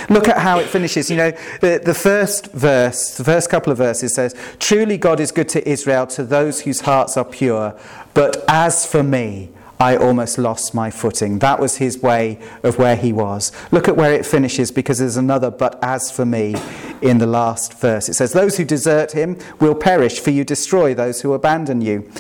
Look 0.09 0.27
at 0.27 0.39
how 0.39 0.59
it 0.59 0.69
finishes. 0.71 1.11
You 1.11 1.19
know, 1.19 1.31
the, 1.61 1.83
the, 1.85 1.93
first 1.93 2.51
verse, 2.53 3.19
the 3.19 3.25
first 3.25 3.51
couple 3.51 3.71
of 3.71 3.77
verses 3.77 4.15
says, 4.15 4.35
Truly 4.59 4.97
God 4.97 5.21
is 5.21 5.31
good 5.31 5.51
to 5.51 5.69
Israel, 5.69 6.07
to 6.07 6.25
those 6.25 6.63
whose 6.63 6.81
hearts 6.81 7.19
are 7.19 7.27
pure. 7.27 7.79
But 8.15 8.43
as 8.49 8.87
for 8.87 9.03
me, 9.03 9.51
I 9.79 9.99
almost 9.99 10.39
lost 10.39 10.75
my 10.75 10.91
footing. 10.91 11.41
That 11.41 11.61
was 11.61 11.77
his 11.77 11.99
way 11.99 12.41
of 12.63 12.79
where 12.79 12.97
he 12.97 13.13
was. 13.13 13.53
Look 13.71 13.87
at 13.87 13.99
where 13.99 14.15
it 14.15 14.25
finishes 14.25 14.71
because 14.71 15.01
there's 15.01 15.19
another 15.19 15.51
but 15.51 15.79
as 15.83 16.11
for 16.11 16.25
me 16.25 16.55
in 17.03 17.19
the 17.19 17.27
last 17.27 17.79
verse. 17.79 18.09
It 18.09 18.15
says, 18.15 18.33
Those 18.33 18.57
who 18.57 18.65
desert 18.65 19.13
him 19.13 19.37
will 19.61 19.75
perish, 19.75 20.21
for 20.21 20.31
you 20.31 20.43
destroy 20.43 20.95
those 20.95 21.21
who 21.21 21.35
abandon 21.35 21.83
you. 21.83 22.11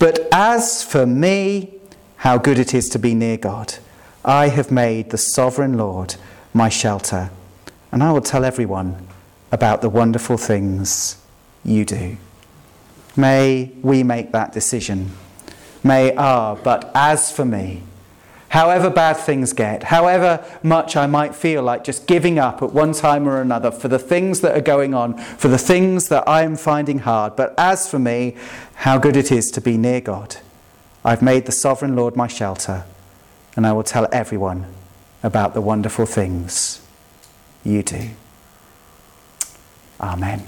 But 0.00 0.26
as 0.32 0.82
for 0.82 1.06
me, 1.06 1.73
how 2.18 2.38
good 2.38 2.58
it 2.58 2.74
is 2.74 2.88
to 2.90 2.98
be 2.98 3.14
near 3.14 3.36
God. 3.36 3.74
I 4.24 4.48
have 4.48 4.70
made 4.70 5.10
the 5.10 5.18
sovereign 5.18 5.76
Lord 5.76 6.16
my 6.52 6.68
shelter, 6.68 7.30
and 7.92 8.02
I 8.02 8.12
will 8.12 8.20
tell 8.20 8.44
everyone 8.44 9.06
about 9.52 9.82
the 9.82 9.88
wonderful 9.88 10.36
things 10.36 11.16
you 11.64 11.84
do. 11.84 12.16
May 13.16 13.72
we 13.82 14.02
make 14.02 14.32
that 14.32 14.52
decision 14.52 15.12
may 15.84 16.14
are, 16.16 16.56
but 16.56 16.90
as 16.94 17.30
for 17.30 17.44
me, 17.44 17.82
however 18.48 18.88
bad 18.88 19.16
things 19.18 19.52
get, 19.52 19.84
however 19.84 20.42
much 20.62 20.96
I 20.96 21.06
might 21.06 21.34
feel 21.34 21.62
like 21.62 21.84
just 21.84 22.06
giving 22.06 22.38
up 22.38 22.62
at 22.62 22.72
one 22.72 22.94
time 22.94 23.28
or 23.28 23.40
another 23.40 23.70
for 23.70 23.88
the 23.88 23.98
things 23.98 24.40
that 24.40 24.56
are 24.56 24.62
going 24.62 24.94
on, 24.94 25.18
for 25.18 25.48
the 25.48 25.58
things 25.58 26.08
that 26.08 26.26
I'm 26.26 26.56
finding 26.56 27.00
hard, 27.00 27.36
but 27.36 27.54
as 27.58 27.88
for 27.88 27.98
me, 27.98 28.36
how 28.76 28.96
good 28.98 29.16
it 29.16 29.30
is 29.30 29.50
to 29.52 29.60
be 29.60 29.76
near 29.76 30.00
God. 30.00 30.38
I've 31.04 31.22
made 31.22 31.46
the 31.46 31.52
sovereign 31.52 31.94
Lord 31.94 32.16
my 32.16 32.26
shelter, 32.26 32.84
and 33.56 33.66
I 33.66 33.72
will 33.72 33.82
tell 33.82 34.08
everyone 34.10 34.66
about 35.22 35.54
the 35.54 35.60
wonderful 35.60 36.06
things 36.06 36.80
you 37.62 37.82
do. 37.82 38.10
Amen. 40.00 40.46